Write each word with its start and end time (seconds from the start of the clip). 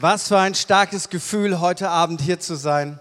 Was 0.00 0.28
für 0.28 0.38
ein 0.38 0.54
starkes 0.54 1.10
Gefühl, 1.10 1.58
heute 1.58 1.88
Abend 1.88 2.20
hier 2.20 2.38
zu 2.38 2.54
sein. 2.54 3.00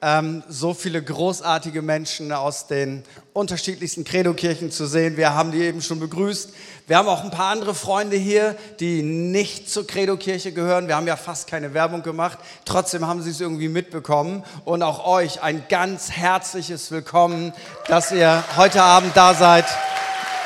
Ähm, 0.00 0.42
so 0.48 0.72
viele 0.72 1.02
großartige 1.02 1.82
Menschen 1.82 2.32
aus 2.32 2.66
den 2.66 3.04
unterschiedlichsten 3.34 4.04
Credo-Kirchen 4.04 4.70
zu 4.70 4.86
sehen. 4.86 5.18
Wir 5.18 5.34
haben 5.34 5.52
die 5.52 5.60
eben 5.60 5.82
schon 5.82 6.00
begrüßt. 6.00 6.54
Wir 6.86 6.96
haben 6.96 7.06
auch 7.06 7.22
ein 7.22 7.30
paar 7.30 7.52
andere 7.52 7.74
Freunde 7.74 8.16
hier, 8.16 8.56
die 8.80 9.02
nicht 9.02 9.68
zur 9.68 9.86
Credo-Kirche 9.86 10.52
gehören. 10.52 10.88
Wir 10.88 10.96
haben 10.96 11.06
ja 11.06 11.16
fast 11.16 11.48
keine 11.48 11.74
Werbung 11.74 12.02
gemacht. 12.02 12.38
Trotzdem 12.64 13.06
haben 13.06 13.20
sie 13.20 13.28
es 13.28 13.40
irgendwie 13.42 13.68
mitbekommen. 13.68 14.42
Und 14.64 14.82
auch 14.82 15.06
euch 15.06 15.42
ein 15.42 15.62
ganz 15.68 16.12
herzliches 16.12 16.90
Willkommen, 16.90 17.52
dass 17.88 18.10
ihr 18.10 18.42
heute 18.56 18.82
Abend 18.82 19.14
da 19.14 19.34
seid, 19.34 19.66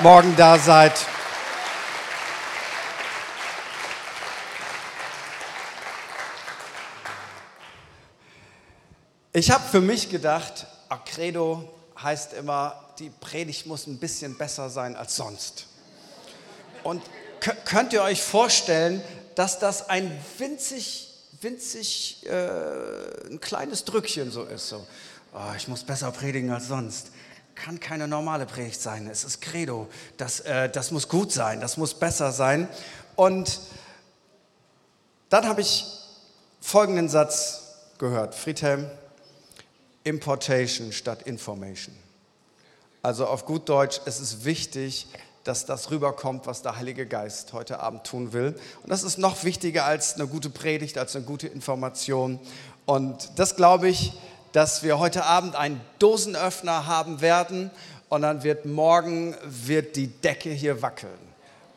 morgen 0.00 0.34
da 0.36 0.58
seid. 0.58 0.94
Ich 9.36 9.50
habe 9.50 9.62
für 9.68 9.82
mich 9.82 10.08
gedacht, 10.08 10.66
Credo 11.04 11.68
heißt 12.02 12.32
immer, 12.32 12.82
die 12.98 13.10
Predigt 13.10 13.66
muss 13.66 13.86
ein 13.86 13.98
bisschen 13.98 14.38
besser 14.38 14.70
sein 14.70 14.96
als 14.96 15.14
sonst. 15.14 15.66
Und 16.82 17.02
könnt 17.66 17.92
ihr 17.92 18.02
euch 18.02 18.22
vorstellen, 18.22 19.02
dass 19.34 19.58
das 19.58 19.90
ein 19.90 20.10
winzig, 20.38 21.12
winzig, 21.42 22.24
äh, 22.24 23.26
ein 23.30 23.38
kleines 23.38 23.84
Drückchen 23.84 24.30
so 24.30 24.42
ist. 24.44 24.70
So, 24.70 24.86
oh, 25.34 25.54
ich 25.54 25.68
muss 25.68 25.84
besser 25.84 26.10
predigen 26.12 26.50
als 26.50 26.68
sonst. 26.68 27.10
Kann 27.54 27.78
keine 27.78 28.08
normale 28.08 28.46
Predigt 28.46 28.80
sein. 28.80 29.06
Es 29.06 29.22
ist 29.22 29.42
Credo. 29.42 29.86
Das, 30.16 30.40
äh, 30.40 30.70
das 30.70 30.92
muss 30.92 31.10
gut 31.10 31.30
sein. 31.30 31.60
Das 31.60 31.76
muss 31.76 31.92
besser 31.92 32.32
sein. 32.32 32.70
Und 33.16 33.60
dann 35.28 35.46
habe 35.46 35.60
ich 35.60 35.84
folgenden 36.62 37.10
Satz 37.10 37.64
gehört. 37.98 38.34
Friedhelm, 38.34 38.90
Importation 40.06 40.92
statt 40.92 41.22
Information. 41.22 41.94
Also 43.02 43.26
auf 43.26 43.44
gut 43.44 43.68
Deutsch, 43.68 44.00
es 44.06 44.20
ist 44.20 44.44
wichtig, 44.44 45.08
dass 45.42 45.66
das 45.66 45.90
rüberkommt, 45.90 46.46
was 46.46 46.62
der 46.62 46.76
Heilige 46.76 47.06
Geist 47.06 47.52
heute 47.52 47.80
Abend 47.80 48.04
tun 48.04 48.32
will. 48.32 48.54
Und 48.82 48.90
das 48.90 49.02
ist 49.02 49.18
noch 49.18 49.42
wichtiger 49.42 49.84
als 49.84 50.14
eine 50.14 50.28
gute 50.28 50.48
Predigt, 50.48 50.96
als 50.96 51.14
eine 51.16 51.24
gute 51.24 51.48
Information. 51.48 52.38
Und 52.84 53.30
das 53.36 53.56
glaube 53.56 53.88
ich, 53.88 54.12
dass 54.52 54.84
wir 54.84 54.98
heute 54.98 55.24
Abend 55.24 55.56
einen 55.56 55.80
Dosenöffner 55.98 56.86
haben 56.86 57.20
werden 57.20 57.70
und 58.08 58.22
dann 58.22 58.44
wird 58.44 58.64
morgen 58.64 59.36
wird 59.44 59.96
die 59.96 60.06
Decke 60.06 60.50
hier 60.50 60.82
wackeln. 60.82 61.18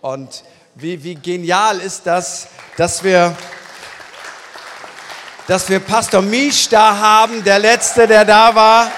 Und 0.02 0.44
wie, 0.76 1.04
wie 1.04 1.16
genial 1.16 1.80
ist 1.80 2.06
das, 2.06 2.48
dass 2.78 3.04
wir 3.04 3.36
dass 5.50 5.68
wir 5.68 5.80
Pastor 5.80 6.22
Misch 6.22 6.70
da 6.70 6.96
haben, 6.96 7.44
der 7.44 7.58
letzte, 7.58 8.06
der 8.06 8.24
da 8.24 8.54
war. 8.54 8.92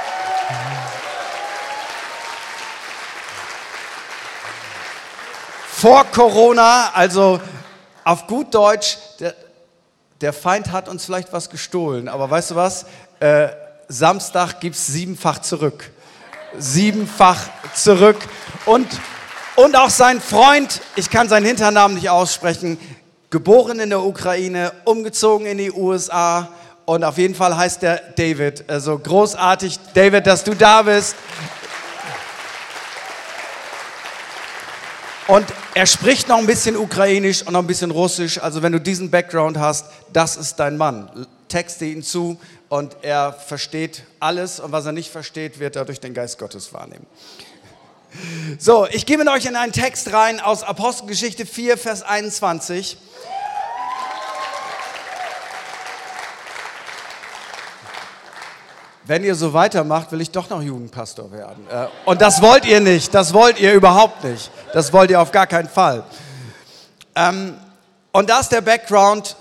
Vor 5.70 6.04
Corona, 6.12 6.92
also 6.94 7.40
auf 8.04 8.28
gut 8.28 8.54
Deutsch, 8.54 8.98
der, 9.22 9.34
der 10.20 10.34
Feind 10.34 10.74
hat 10.74 10.90
uns 10.90 11.06
vielleicht 11.06 11.32
was 11.32 11.50
gestohlen, 11.50 12.10
aber 12.10 12.30
weißt 12.30 12.52
du 12.52 12.56
was? 12.56 12.86
Äh, 13.22 13.48
Samstag 13.88 14.60
gibt 14.60 14.76
es 14.76 14.88
siebenfach 14.88 15.40
zurück. 15.40 15.90
Siebenfach 16.58 17.48
zurück. 17.74 18.18
Und, 18.66 18.90
und 19.56 19.78
auch 19.78 19.90
sein 19.90 20.20
Freund, 20.20 20.82
ich 20.98 21.10
kann 21.10 21.30
seinen 21.30 21.46
Hinternamen 21.46 21.96
nicht 21.96 22.10
aussprechen, 22.10 22.78
geboren 23.32 23.80
in 23.80 23.90
der 23.90 24.04
Ukraine, 24.04 24.74
umgezogen 24.86 25.48
in 25.48 25.58
die 25.58 25.72
USA 25.72 26.50
und 26.86 27.04
auf 27.04 27.18
jeden 27.18 27.34
Fall 27.34 27.56
heißt 27.56 27.82
er 27.84 28.02
David. 28.16 28.69
Also 28.69 29.00
großartig, 29.00 29.80
David, 29.94 30.28
dass 30.28 30.44
du 30.44 30.53
da 30.53 30.84
bist. 30.84 31.16
Und 35.28 35.46
er 35.74 35.86
spricht 35.86 36.28
noch 36.28 36.40
ein 36.40 36.46
bisschen 36.46 36.75
Ukrainisch 36.75 37.44
und 37.44 37.53
noch 37.53 37.62
ein 37.62 37.68
bisschen 37.68 37.92
Russisch. 37.92 38.38
Also 38.38 38.62
wenn 38.62 38.74
du 38.74 38.81
diesen 38.81 39.09
Background 39.09 39.58
hast, 39.58 39.86
das 40.12 40.36
ist 40.36 40.58
dein 40.58 40.75
Mann. 40.75 41.25
Texte 41.48 41.86
ihn 41.86 42.03
zu 42.03 42.38
und 42.68 42.98
er 43.02 43.31
versteht 43.31 44.03
alles 44.19 44.59
und 44.59 44.74
was 44.74 44.86
er 44.86 44.92
nicht 44.92 45.09
versteht, 45.09 45.59
wird 45.59 45.78
er 45.78 45.86
durch 45.86 46.02
den 46.02 46.13
Geist 46.13 46.38
Gottes 46.38 46.74
wahrnehmen. 46.74 47.06
So, 48.58 48.88
ich 48.88 49.06
gehe 49.06 49.18
mit 49.18 49.28
euch 49.28 49.46
in 49.46 49.56
einen 49.56 49.72
Text 49.72 50.12
rein 50.14 50.40
aus 50.40 50.64
Apostelgeschichte 50.64 51.46
4, 51.46 51.78
Vers 51.78 52.04
21. 52.04 52.98
wenn 59.12 59.26
ihr 59.26 59.36
so 59.36 59.52
weitermacht, 59.52 60.14
will 60.14 60.22
ich 60.22 60.32
doch 60.32 60.50
noch 60.50 60.62
Jugendpastor 60.62 61.34
werden. 61.34 61.68
Äh, 61.70 61.88
und 62.06 62.22
das 62.22 62.42
wollt 62.42 62.64
ihr 62.66 62.80
nicht, 62.80 63.14
das 63.14 63.34
wollt 63.34 63.60
ihr 63.60 63.74
überhaupt 63.74 64.24
nicht. 64.24 64.50
Das 64.72 64.94
wollt 64.94 65.12
ihr 65.12 65.20
auf 65.20 65.34
gar 65.34 65.48
keinen 65.48 65.68
Fall. 65.68 66.06
Ähm, 67.16 67.58
und 68.14 68.30
da 68.30 68.40
ist 68.40 68.54
der 68.54 68.62
Background, 68.62 69.36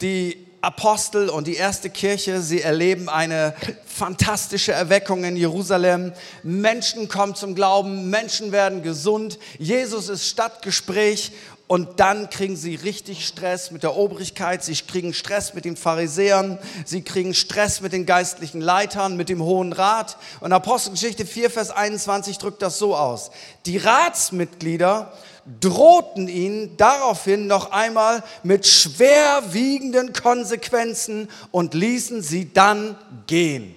die 0.00 0.43
Apostel 0.64 1.28
und 1.28 1.46
die 1.46 1.56
erste 1.56 1.90
Kirche, 1.90 2.40
sie 2.40 2.62
erleben 2.62 3.10
eine 3.10 3.54
fantastische 3.86 4.72
Erweckung 4.72 5.22
in 5.24 5.36
Jerusalem. 5.36 6.12
Menschen 6.42 7.08
kommen 7.08 7.34
zum 7.34 7.54
Glauben, 7.54 8.08
Menschen 8.08 8.50
werden 8.50 8.82
gesund, 8.82 9.38
Jesus 9.58 10.08
ist 10.08 10.26
Stadtgespräch 10.26 11.32
und 11.66 12.00
dann 12.00 12.30
kriegen 12.30 12.56
sie 12.56 12.76
richtig 12.76 13.26
Stress 13.26 13.70
mit 13.70 13.82
der 13.82 13.94
Obrigkeit, 13.94 14.64
sie 14.64 14.74
kriegen 14.74 15.12
Stress 15.12 15.52
mit 15.52 15.66
den 15.66 15.76
Pharisäern, 15.76 16.58
sie 16.86 17.02
kriegen 17.02 17.34
Stress 17.34 17.82
mit 17.82 17.92
den 17.92 18.06
geistlichen 18.06 18.62
Leitern, 18.62 19.16
mit 19.16 19.28
dem 19.28 19.42
Hohen 19.42 19.72
Rat. 19.72 20.16
Und 20.40 20.52
Apostelgeschichte 20.52 21.26
4, 21.26 21.50
Vers 21.50 21.70
21 21.70 22.38
drückt 22.38 22.62
das 22.62 22.78
so 22.78 22.96
aus. 22.96 23.30
Die 23.66 23.76
Ratsmitglieder 23.76 25.12
drohten 25.60 26.28
ihnen 26.28 26.76
daraufhin 26.76 27.46
noch 27.46 27.70
einmal 27.70 28.22
mit 28.42 28.66
schwerwiegenden 28.66 30.12
Konsequenzen 30.12 31.30
und 31.50 31.74
ließen 31.74 32.22
sie 32.22 32.52
dann 32.52 32.96
gehen. 33.26 33.74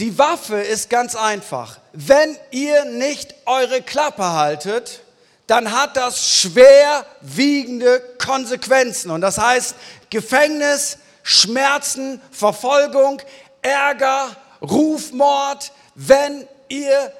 Die 0.00 0.18
Waffe 0.18 0.56
ist 0.56 0.90
ganz 0.90 1.14
einfach. 1.14 1.78
Wenn 1.92 2.36
ihr 2.50 2.84
nicht 2.84 3.34
eure 3.46 3.80
Klappe 3.80 4.32
haltet, 4.32 5.00
dann 5.46 5.72
hat 5.72 5.96
das 5.96 6.40
schwerwiegende 6.40 8.00
Konsequenzen. 8.18 9.10
Und 9.10 9.20
das 9.20 9.38
heißt 9.38 9.76
Gefängnis, 10.10 10.98
Schmerzen, 11.22 12.20
Verfolgung, 12.30 13.20
Ärger, 13.62 14.36
Rufmord, 14.60 15.72
wenn 15.94 16.48
ihr 16.68 17.12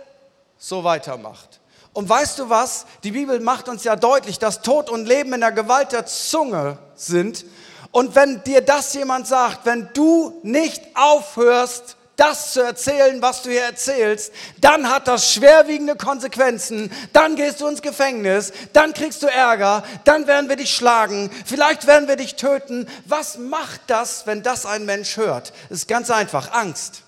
so 0.59 0.83
weitermacht. 0.83 1.54
Und 1.95 2.09
weißt 2.09 2.41
du 2.41 2.51
was? 2.51 2.87
Die 3.05 3.13
Bibel 3.13 3.41
macht 3.41 3.69
uns 3.69 3.85
ja 3.85 3.97
deutlich, 3.97 4.39
dass 4.39 4.61
Tod 4.61 4.91
und 4.91 5.07
Leben 5.07 5.33
in 5.33 5.41
der 5.41 5.53
Gewalt 5.53 5.93
der 5.93 6.05
Zunge 6.05 6.77
sind. 6.97 7.47
Und 7.93 8.17
wenn 8.17 8.43
dir 8.43 8.61
das 8.61 8.93
jemand 8.95 9.29
sagt, 9.29 9.65
wenn 9.65 9.89
du 9.95 10.41
nicht 10.43 10.83
aufhörst, 10.95 11.97
das 12.17 12.53
zu 12.53 12.63
erzählen, 12.63 13.23
was 13.23 13.43
du 13.43 13.51
hier 13.51 13.63
erzählst, 13.63 14.33
dann 14.61 14.91
hat 14.91 15.09
das 15.09 15.33
schwerwiegende 15.33 15.97
Konsequenzen. 15.97 16.91
Dann 17.13 17.37
gehst 17.37 17.61
du 17.61 17.69
ins 17.69 17.83
Gefängnis, 17.83 18.53
dann 18.73 18.93
kriegst 18.93 19.23
du 19.23 19.27
Ärger, 19.27 19.85
dann 20.05 20.27
werden 20.27 20.49
wir 20.49 20.57
dich 20.57 20.75
schlagen, 20.75 21.31
vielleicht 21.45 21.87
werden 21.87 22.09
wir 22.09 22.17
dich 22.17 22.35
töten. 22.35 22.89
Was 23.07 23.39
macht 23.39 23.83
das, 23.87 24.27
wenn 24.27 24.43
das 24.43 24.67
ein 24.67 24.85
Mensch 24.85 25.17
hört? 25.17 25.53
Es 25.71 25.79
ist 25.79 25.89
ganz 25.89 26.11
einfach, 26.11 26.53
Angst. 26.53 27.03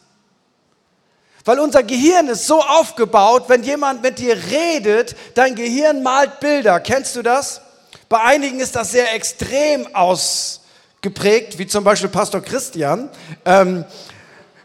Weil 1.46 1.60
unser 1.60 1.84
Gehirn 1.84 2.26
ist 2.26 2.48
so 2.48 2.60
aufgebaut, 2.60 3.44
wenn 3.46 3.62
jemand 3.62 4.02
mit 4.02 4.18
dir 4.18 4.36
redet, 4.50 5.14
dein 5.34 5.54
Gehirn 5.54 6.02
malt 6.02 6.40
Bilder. 6.40 6.80
Kennst 6.80 7.14
du 7.14 7.22
das? 7.22 7.60
Bei 8.08 8.20
einigen 8.20 8.58
ist 8.58 8.74
das 8.74 8.90
sehr 8.90 9.14
extrem 9.14 9.86
ausgeprägt, 9.94 11.56
wie 11.58 11.68
zum 11.68 11.84
Beispiel 11.84 12.10
Pastor 12.10 12.40
Christian. 12.40 13.08
Ähm, 13.44 13.84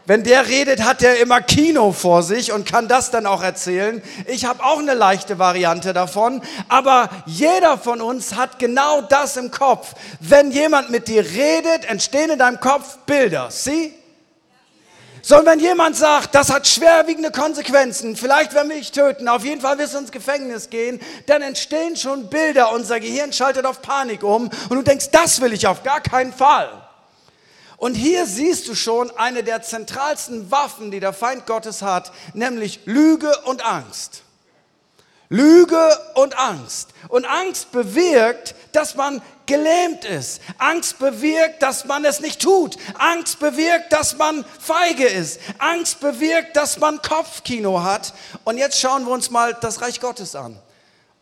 wenn 0.06 0.24
der 0.24 0.48
redet, 0.48 0.82
hat 0.82 1.04
er 1.04 1.20
immer 1.20 1.40
Kino 1.40 1.92
vor 1.92 2.24
sich 2.24 2.50
und 2.50 2.66
kann 2.66 2.88
das 2.88 3.12
dann 3.12 3.26
auch 3.26 3.44
erzählen. 3.44 4.02
Ich 4.26 4.44
habe 4.44 4.64
auch 4.64 4.80
eine 4.80 4.94
leichte 4.94 5.38
Variante 5.38 5.92
davon, 5.92 6.42
aber 6.68 7.08
jeder 7.26 7.78
von 7.78 8.00
uns 8.00 8.34
hat 8.34 8.58
genau 8.58 9.02
das 9.02 9.36
im 9.36 9.52
Kopf. 9.52 9.94
Wenn 10.18 10.50
jemand 10.50 10.90
mit 10.90 11.06
dir 11.06 11.24
redet, 11.24 11.84
entstehen 11.84 12.30
in 12.30 12.40
deinem 12.40 12.58
Kopf 12.58 12.98
Bilder. 13.06 13.52
Sie? 13.52 13.94
Sondern 15.22 15.54
wenn 15.54 15.60
jemand 15.60 15.96
sagt, 15.96 16.34
das 16.34 16.50
hat 16.50 16.66
schwerwiegende 16.66 17.30
Konsequenzen, 17.30 18.16
vielleicht 18.16 18.54
werden 18.54 18.70
wir 18.70 18.76
dich 18.76 18.90
töten, 18.90 19.28
auf 19.28 19.44
jeden 19.44 19.60
Fall 19.60 19.78
wirst 19.78 19.94
du 19.94 19.98
ins 19.98 20.10
Gefängnis 20.10 20.68
gehen, 20.68 21.00
dann 21.26 21.42
entstehen 21.42 21.96
schon 21.96 22.28
Bilder, 22.28 22.72
unser 22.72 22.98
Gehirn 22.98 23.32
schaltet 23.32 23.64
auf 23.64 23.82
Panik 23.82 24.24
um 24.24 24.50
und 24.68 24.76
du 24.76 24.82
denkst, 24.82 25.10
das 25.12 25.40
will 25.40 25.52
ich 25.52 25.68
auf 25.68 25.84
gar 25.84 26.00
keinen 26.00 26.32
Fall. 26.32 26.70
Und 27.76 27.94
hier 27.94 28.26
siehst 28.26 28.68
du 28.68 28.74
schon 28.74 29.10
eine 29.16 29.42
der 29.42 29.62
zentralsten 29.62 30.50
Waffen, 30.50 30.90
die 30.90 31.00
der 31.00 31.12
Feind 31.12 31.46
Gottes 31.46 31.82
hat, 31.82 32.12
nämlich 32.34 32.80
Lüge 32.84 33.32
und 33.44 33.64
Angst. 33.64 34.22
Lüge 35.32 35.98
und 36.14 36.38
Angst. 36.38 36.90
Und 37.08 37.24
Angst 37.24 37.72
bewirkt, 37.72 38.54
dass 38.72 38.96
man 38.96 39.22
gelähmt 39.46 40.04
ist. 40.04 40.42
Angst 40.58 40.98
bewirkt, 40.98 41.62
dass 41.62 41.86
man 41.86 42.04
es 42.04 42.20
nicht 42.20 42.42
tut. 42.42 42.76
Angst 42.98 43.40
bewirkt, 43.40 43.94
dass 43.94 44.18
man 44.18 44.44
feige 44.60 45.06
ist. 45.06 45.40
Angst 45.58 46.00
bewirkt, 46.00 46.54
dass 46.54 46.78
man 46.78 47.00
Kopfkino 47.00 47.82
hat. 47.82 48.12
Und 48.44 48.58
jetzt 48.58 48.78
schauen 48.78 49.06
wir 49.06 49.12
uns 49.12 49.30
mal 49.30 49.56
das 49.58 49.80
Reich 49.80 50.00
Gottes 50.00 50.36
an. 50.36 50.60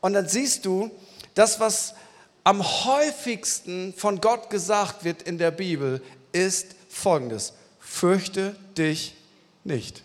Und 0.00 0.14
dann 0.14 0.28
siehst 0.28 0.66
du, 0.66 0.90
das, 1.36 1.60
was 1.60 1.94
am 2.42 2.64
häufigsten 2.64 3.94
von 3.96 4.20
Gott 4.20 4.50
gesagt 4.50 5.04
wird 5.04 5.22
in 5.22 5.38
der 5.38 5.52
Bibel, 5.52 6.02
ist 6.32 6.74
folgendes. 6.88 7.52
Fürchte 7.78 8.56
dich 8.76 9.14
nicht. 9.62 10.02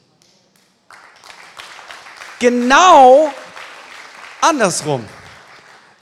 Genau 2.40 3.32
andersrum. 4.46 5.06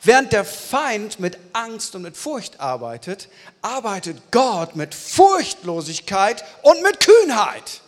Während 0.05 0.33
der 0.33 0.43
Feind 0.43 1.19
mit 1.19 1.37
Angst 1.53 1.95
und 1.95 2.01
mit 2.01 2.17
Furcht 2.17 2.59
arbeitet, 2.59 3.29
arbeitet 3.61 4.17
Gott 4.31 4.75
mit 4.75 4.93
Furchtlosigkeit 4.93 6.43
und 6.61 6.83
mit 6.83 6.99
Kühnheit. 6.99 7.81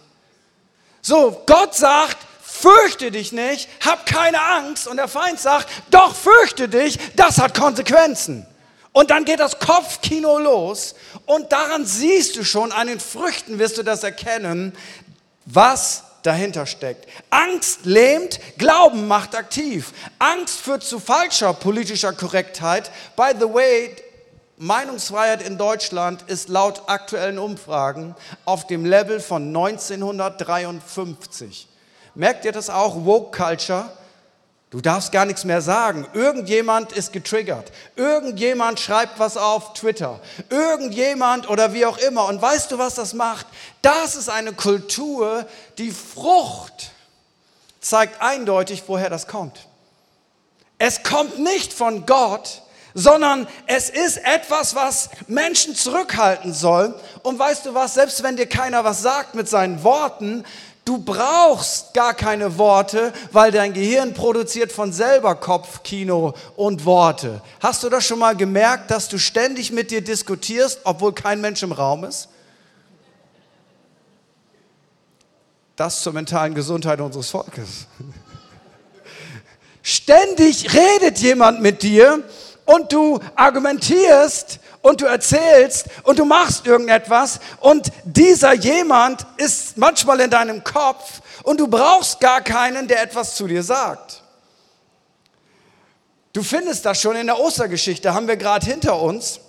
So, 1.01 1.43
Gott 1.45 1.75
sagt, 1.75 2.17
fürchte 2.41 3.11
dich 3.11 3.33
nicht, 3.33 3.67
hab 3.85 4.05
keine 4.05 4.41
Angst. 4.41 4.87
Und 4.87 4.95
der 4.95 5.09
Feind 5.09 5.39
sagt, 5.39 5.69
doch 5.91 6.15
fürchte 6.15 6.69
dich, 6.69 6.97
das 7.17 7.37
hat 7.37 7.53
Konsequenzen. 7.53 8.47
Und 8.93 9.11
dann 9.11 9.25
geht 9.25 9.41
das 9.41 9.59
Kopfkino 9.59 10.39
los 10.39 10.95
und 11.25 11.51
daran 11.51 11.85
siehst 11.85 12.37
du 12.37 12.45
schon, 12.45 12.71
an 12.71 12.87
den 12.87 13.01
Früchten 13.01 13.59
wirst 13.59 13.77
du 13.77 13.83
das 13.83 14.03
erkennen, 14.03 14.73
was 15.45 16.04
dahinter 16.25 16.65
steckt. 16.65 17.07
Angst 17.29 17.85
lähmt, 17.85 18.39
Glauben 18.57 19.07
macht 19.07 19.35
aktiv. 19.35 19.93
Angst 20.19 20.59
führt 20.61 20.83
zu 20.83 20.99
falscher 20.99 21.53
politischer 21.53 22.11
Korrektheit. 22.13 22.91
By 23.15 23.31
the 23.39 23.53
way, 23.53 23.95
Meinungsfreiheit 24.57 25.41
in 25.41 25.57
Deutschland 25.57 26.23
ist 26.27 26.49
laut 26.49 26.83
aktuellen 26.87 27.39
Umfragen 27.39 28.15
auf 28.45 28.67
dem 28.67 28.85
Level 28.85 29.19
von 29.19 29.47
1953. 29.47 31.67
Merkt 32.13 32.45
ihr 32.45 32.51
das 32.53 32.69
auch? 32.69 33.03
Woke 33.03 33.35
Culture. 33.37 33.89
Du 34.71 34.81
darfst 34.81 35.11
gar 35.11 35.25
nichts 35.25 35.45
mehr 35.45 35.61
sagen. 35.61 36.07
Irgendjemand 36.13 36.91
ist 36.91 37.13
getriggert. 37.13 37.71
Irgendjemand 37.95 38.79
schreibt 38.79 39.19
was 39.19 39.37
auf 39.37 39.73
Twitter. 39.73 40.19
Irgendjemand 40.49 41.49
oder 41.49 41.73
wie 41.73 41.85
auch 41.85 41.97
immer. 41.97 42.25
Und 42.25 42.41
weißt 42.41 42.71
du, 42.71 42.77
was 42.77 42.95
das 42.95 43.13
macht? 43.13 43.45
Das 43.81 44.15
ist 44.15 44.29
eine 44.29 44.53
Kultur, 44.53 45.47
die 45.77 45.91
Frucht 45.91 46.91
zeigt 47.79 48.21
eindeutig, 48.21 48.83
woher 48.87 49.09
das 49.09 49.27
kommt. 49.27 49.67
Es 50.77 51.03
kommt 51.03 51.39
nicht 51.39 51.71
von 51.71 52.05
Gott, 52.05 52.63
sondern 52.95 53.47
es 53.67 53.89
ist 53.89 54.17
etwas, 54.17 54.73
was 54.73 55.09
Menschen 55.27 55.75
zurückhalten 55.75 56.53
soll. 56.53 56.95
Und 57.21 57.37
weißt 57.37 57.67
du 57.67 57.73
was, 57.73 57.93
selbst 57.93 58.23
wenn 58.23 58.37
dir 58.37 58.47
keiner 58.47 58.83
was 58.83 59.01
sagt 59.01 59.35
mit 59.35 59.47
seinen 59.47 59.83
Worten, 59.83 60.43
Du 60.85 60.99
brauchst 60.99 61.95
gar 61.95 62.13
keine 62.13 62.59
Worte, 62.59 63.11
weil 63.31 63.51
dein 63.51 63.73
Gehirn 63.73 64.13
produziert 64.13 64.71
von 64.71 64.93
selber 64.93 65.33
Kopfkino 65.33 66.35
und 66.55 66.85
Worte. 66.85 67.41
Hast 67.59 67.81
du 67.81 67.89
das 67.89 68.05
schon 68.05 68.19
mal 68.19 68.35
gemerkt, 68.35 68.91
dass 68.91 69.09
du 69.09 69.17
ständig 69.17 69.71
mit 69.71 69.89
dir 69.89 70.03
diskutierst, 70.03 70.81
obwohl 70.83 71.13
kein 71.13 71.41
Mensch 71.41 71.63
im 71.63 71.71
Raum 71.71 72.03
ist? 72.03 72.29
Das 75.75 76.03
zur 76.03 76.13
mentalen 76.13 76.53
Gesundheit 76.53 77.01
unseres 77.01 77.31
Volkes. 77.31 77.87
Ständig 79.81 80.71
redet 80.71 81.17
jemand 81.17 81.61
mit 81.61 81.81
dir 81.81 82.23
und 82.65 82.93
du 82.93 83.19
argumentierst 83.35 84.59
und 84.85 85.01
du 85.01 85.07
erzählst 85.07 85.87
und 86.03 86.19
du 86.19 86.25
machst 86.25 86.67
irgendetwas 86.67 87.39
und 87.59 87.91
dieser 88.03 88.53
jemand 88.53 89.25
ist 89.37 89.77
manchmal 89.77 90.19
in 90.19 90.29
deinem 90.29 90.63
Kopf 90.63 91.21
und 91.41 91.59
du 91.59 91.67
brauchst 91.67 92.19
gar 92.19 92.41
keinen, 92.41 92.87
der 92.87 93.01
etwas 93.01 93.35
zu 93.35 93.47
dir 93.47 93.63
sagt. 93.63 94.21
Du 96.33 96.43
findest 96.43 96.85
das 96.85 97.01
schon 97.01 97.15
in 97.15 97.25
der 97.25 97.39
Ostergeschichte, 97.39 98.13
haben 98.13 98.27
wir 98.27 98.37
gerade 98.37 98.63
hinter 98.63 99.01
uns. 99.01 99.39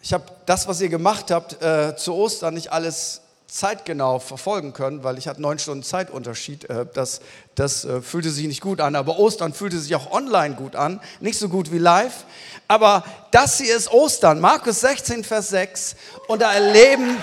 Ich 0.00 0.14
habe 0.14 0.24
das, 0.46 0.66
was 0.66 0.80
ihr 0.80 0.88
gemacht 0.88 1.30
habt, 1.30 1.62
äh, 1.62 1.94
zu 1.94 2.14
Ostern 2.14 2.54
nicht 2.54 2.72
alles 2.72 3.20
zeitgenau 3.54 4.18
verfolgen 4.18 4.72
können, 4.72 5.04
weil 5.04 5.16
ich 5.16 5.28
hatte 5.28 5.40
neun 5.40 5.60
Stunden 5.60 5.84
Zeitunterschied. 5.84 6.68
Äh, 6.68 6.86
das, 6.92 7.20
das 7.54 7.84
äh, 7.84 8.02
fühlte 8.02 8.30
sich 8.30 8.48
nicht 8.48 8.60
gut 8.60 8.80
an, 8.80 8.96
aber 8.96 9.16
Ostern 9.18 9.54
fühlte 9.54 9.78
sich 9.78 9.94
auch 9.94 10.10
online 10.10 10.56
gut 10.56 10.74
an, 10.74 11.00
nicht 11.20 11.38
so 11.38 11.48
gut 11.48 11.70
wie 11.70 11.78
live. 11.78 12.24
Aber 12.66 13.04
das 13.30 13.58
hier 13.58 13.76
ist 13.76 13.92
Ostern, 13.92 14.40
Markus 14.40 14.80
16, 14.80 15.22
Vers 15.22 15.50
6. 15.50 15.94
Und 16.26 16.42
da 16.42 16.52
erleben, 16.52 17.16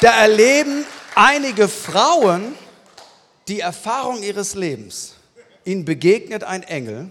da 0.00 0.18
erleben 0.22 0.86
einige 1.14 1.68
Frauen 1.68 2.54
die 3.48 3.60
Erfahrung 3.60 4.22
ihres 4.22 4.54
Lebens. 4.54 5.16
Ihnen 5.66 5.84
begegnet 5.84 6.42
ein 6.42 6.62
Engel. 6.62 7.10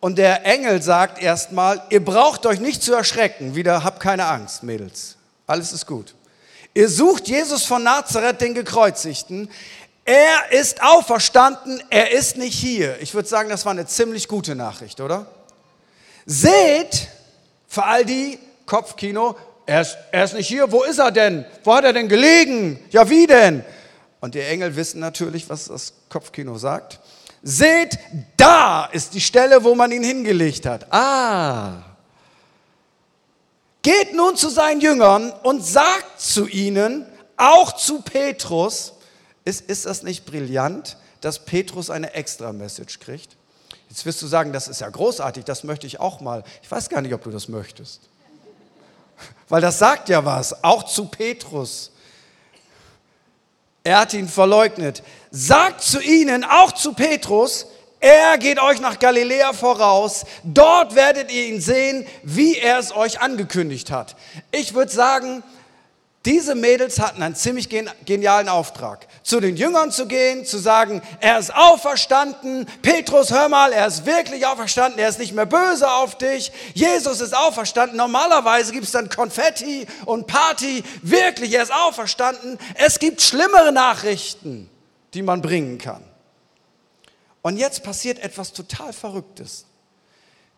Und 0.00 0.16
der 0.16 0.46
Engel 0.46 0.80
sagt 0.80 1.22
erstmal, 1.22 1.82
ihr 1.90 2.02
braucht 2.02 2.46
euch 2.46 2.60
nicht 2.60 2.82
zu 2.82 2.94
erschrecken. 2.94 3.54
Wieder, 3.54 3.84
habt 3.84 4.00
keine 4.00 4.24
Angst, 4.24 4.62
Mädels. 4.62 5.18
Alles 5.50 5.72
ist 5.72 5.84
gut. 5.84 6.14
Ihr 6.74 6.88
sucht 6.88 7.26
Jesus 7.26 7.64
von 7.64 7.82
Nazareth, 7.82 8.40
den 8.40 8.54
Gekreuzigten. 8.54 9.50
Er 10.04 10.52
ist 10.52 10.80
auferstanden, 10.80 11.82
er 11.90 12.12
ist 12.12 12.36
nicht 12.36 12.56
hier. 12.56 13.02
Ich 13.02 13.14
würde 13.14 13.28
sagen, 13.28 13.48
das 13.48 13.64
war 13.64 13.72
eine 13.72 13.84
ziemlich 13.84 14.28
gute 14.28 14.54
Nachricht, 14.54 15.00
oder? 15.00 15.26
Seht, 16.24 17.08
für 17.66 17.82
all 17.82 18.04
die, 18.04 18.38
Kopfkino, 18.64 19.36
er 19.66 19.80
ist, 19.80 19.98
er 20.12 20.22
ist 20.22 20.34
nicht 20.34 20.46
hier, 20.46 20.70
wo 20.70 20.84
ist 20.84 21.00
er 21.00 21.10
denn? 21.10 21.44
Wo 21.64 21.74
hat 21.74 21.82
er 21.82 21.94
denn 21.94 22.08
gelegen? 22.08 22.78
Ja, 22.90 23.10
wie 23.10 23.26
denn? 23.26 23.64
Und 24.20 24.36
die 24.36 24.40
Engel 24.40 24.76
wissen 24.76 25.00
natürlich, 25.00 25.50
was 25.50 25.64
das 25.64 25.94
Kopfkino 26.08 26.58
sagt. 26.58 27.00
Seht, 27.42 27.98
da 28.36 28.84
ist 28.92 29.14
die 29.14 29.20
Stelle, 29.20 29.64
wo 29.64 29.74
man 29.74 29.90
ihn 29.90 30.04
hingelegt 30.04 30.64
hat. 30.66 30.86
Ah, 30.92 31.89
geht 33.82 34.14
nun 34.14 34.36
zu 34.36 34.48
seinen 34.48 34.80
Jüngern 34.80 35.32
und 35.42 35.64
sagt 35.64 36.20
zu 36.20 36.46
ihnen, 36.46 37.06
auch 37.36 37.72
zu 37.72 38.02
Petrus, 38.02 38.94
ist, 39.44 39.62
ist 39.62 39.86
das 39.86 40.02
nicht 40.02 40.26
brillant, 40.26 40.96
dass 41.20 41.44
Petrus 41.44 41.90
eine 41.90 42.14
extra 42.14 42.52
Message 42.52 43.00
kriegt? 43.00 43.36
Jetzt 43.88 44.06
wirst 44.06 44.22
du 44.22 44.26
sagen, 44.26 44.52
das 44.52 44.68
ist 44.68 44.80
ja 44.80 44.88
großartig, 44.88 45.44
das 45.44 45.64
möchte 45.64 45.86
ich 45.86 45.98
auch 45.98 46.20
mal. 46.20 46.44
Ich 46.62 46.70
weiß 46.70 46.88
gar 46.88 47.00
nicht, 47.00 47.12
ob 47.14 47.24
du 47.24 47.30
das 47.30 47.48
möchtest. 47.48 48.02
Weil 49.48 49.60
das 49.60 49.78
sagt 49.78 50.08
ja 50.08 50.24
was, 50.24 50.62
auch 50.62 50.84
zu 50.84 51.06
Petrus. 51.06 51.90
Er 53.82 54.00
hat 54.00 54.14
ihn 54.14 54.28
verleugnet. 54.28 55.02
Sagt 55.30 55.82
zu 55.82 56.00
ihnen, 56.00 56.44
auch 56.44 56.72
zu 56.72 56.92
Petrus, 56.92 57.66
er 58.00 58.38
geht 58.38 58.60
euch 58.60 58.80
nach 58.80 58.98
Galiläa 58.98 59.52
voraus. 59.52 60.24
Dort 60.42 60.94
werdet 60.94 61.30
ihr 61.30 61.46
ihn 61.46 61.60
sehen, 61.60 62.06
wie 62.22 62.56
er 62.56 62.78
es 62.78 62.96
euch 62.96 63.20
angekündigt 63.20 63.90
hat. 63.90 64.16
Ich 64.50 64.74
würde 64.74 64.90
sagen, 64.90 65.42
diese 66.26 66.54
Mädels 66.54 66.98
hatten 66.98 67.22
einen 67.22 67.34
ziemlich 67.34 67.70
genialen 68.04 68.50
Auftrag. 68.50 69.06
Zu 69.22 69.40
den 69.40 69.56
Jüngern 69.56 69.90
zu 69.90 70.06
gehen, 70.06 70.44
zu 70.44 70.58
sagen, 70.58 71.00
er 71.20 71.38
ist 71.38 71.54
auferstanden. 71.54 72.66
Petrus, 72.82 73.30
hör 73.30 73.48
mal, 73.48 73.72
er 73.72 73.86
ist 73.86 74.04
wirklich 74.04 74.46
auferstanden. 74.46 74.98
Er 74.98 75.08
ist 75.08 75.18
nicht 75.18 75.32
mehr 75.34 75.46
böse 75.46 75.90
auf 75.90 76.18
dich. 76.18 76.52
Jesus 76.74 77.22
ist 77.22 77.34
auferstanden. 77.34 77.96
Normalerweise 77.96 78.72
gibt 78.72 78.84
es 78.84 78.92
dann 78.92 79.08
Konfetti 79.08 79.86
und 80.04 80.26
Party. 80.26 80.84
Wirklich, 81.00 81.54
er 81.54 81.62
ist 81.62 81.72
auferstanden. 81.72 82.58
Es 82.74 82.98
gibt 82.98 83.22
schlimmere 83.22 83.72
Nachrichten, 83.72 84.68
die 85.14 85.22
man 85.22 85.40
bringen 85.40 85.78
kann. 85.78 86.09
Und 87.42 87.56
jetzt 87.56 87.82
passiert 87.82 88.18
etwas 88.18 88.52
total 88.52 88.92
Verrücktes. 88.92 89.64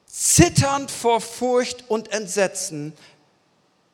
Zitternd 0.06 0.90
vor 0.90 1.20
Furcht 1.20 1.88
und 1.88 2.12
Entsetzen 2.12 2.92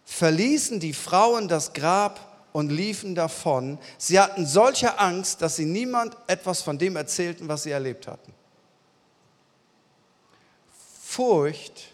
verließen 0.04 0.80
die 0.80 0.94
Frauen 0.94 1.48
das 1.48 1.74
Grab 1.74 2.48
und 2.52 2.70
liefen 2.70 3.14
davon. 3.14 3.78
Sie 3.98 4.18
hatten 4.18 4.46
solche 4.46 4.98
Angst, 4.98 5.42
dass 5.42 5.56
sie 5.56 5.66
niemand 5.66 6.16
etwas 6.26 6.62
von 6.62 6.78
dem 6.78 6.96
erzählten, 6.96 7.46
was 7.46 7.62
sie 7.62 7.70
erlebt 7.70 8.06
hatten. 8.06 8.32
Furcht 11.04 11.88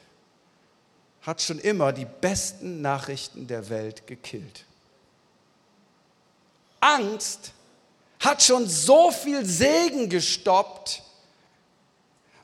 hat 1.23 1.43
schon 1.43 1.59
immer 1.59 1.93
die 1.93 2.07
besten 2.07 2.83
Nachrichten 2.83 3.47
der 3.47 3.69
Welt 3.69 4.07
gekillt. 4.07 4.65
Angst 6.81 7.53
hat 8.25 8.43
schon 8.43 8.69
so 8.69 9.11
viel 9.11 9.45
Segen 9.45 10.09
gestoppt, 10.09 11.05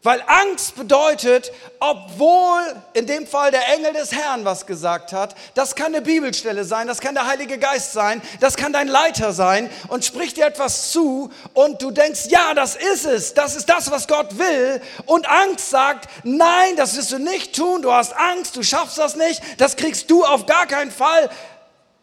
Weil 0.02 0.24
Angst 0.26 0.76
bedeutet, 0.76 1.52
obwohl 1.78 2.62
in 2.94 3.06
dem 3.06 3.26
Fall 3.26 3.50
der 3.50 3.68
Engel 3.74 3.92
des 3.92 4.12
Herrn 4.12 4.46
was 4.46 4.64
gesagt 4.64 5.12
hat, 5.12 5.34
das 5.54 5.74
kann 5.74 5.88
eine 5.88 6.00
Bibelstelle 6.00 6.64
sein, 6.64 6.86
das 6.86 7.00
kann 7.00 7.14
der 7.14 7.26
Heilige 7.26 7.58
Geist 7.58 7.92
sein, 7.92 8.22
das 8.40 8.56
kann 8.56 8.72
dein 8.72 8.88
Leiter 8.88 9.34
sein 9.34 9.68
und 9.88 10.02
spricht 10.02 10.38
dir 10.38 10.46
etwas 10.46 10.90
zu 10.90 11.30
und 11.52 11.82
du 11.82 11.90
denkst, 11.90 12.28
ja, 12.28 12.54
das 12.54 12.76
ist 12.76 13.04
es, 13.04 13.34
das 13.34 13.54
ist 13.54 13.68
das, 13.68 13.90
was 13.90 14.08
Gott 14.08 14.38
will. 14.38 14.80
Und 15.04 15.28
Angst 15.28 15.68
sagt, 15.68 16.08
nein, 16.24 16.76
das 16.76 16.96
wirst 16.96 17.12
du 17.12 17.18
nicht 17.18 17.54
tun, 17.54 17.82
du 17.82 17.92
hast 17.92 18.16
Angst, 18.16 18.56
du 18.56 18.62
schaffst 18.62 18.96
das 18.96 19.16
nicht, 19.16 19.42
das 19.58 19.76
kriegst 19.76 20.10
du 20.10 20.24
auf 20.24 20.46
gar 20.46 20.66
keinen 20.66 20.92
Fall 20.92 21.28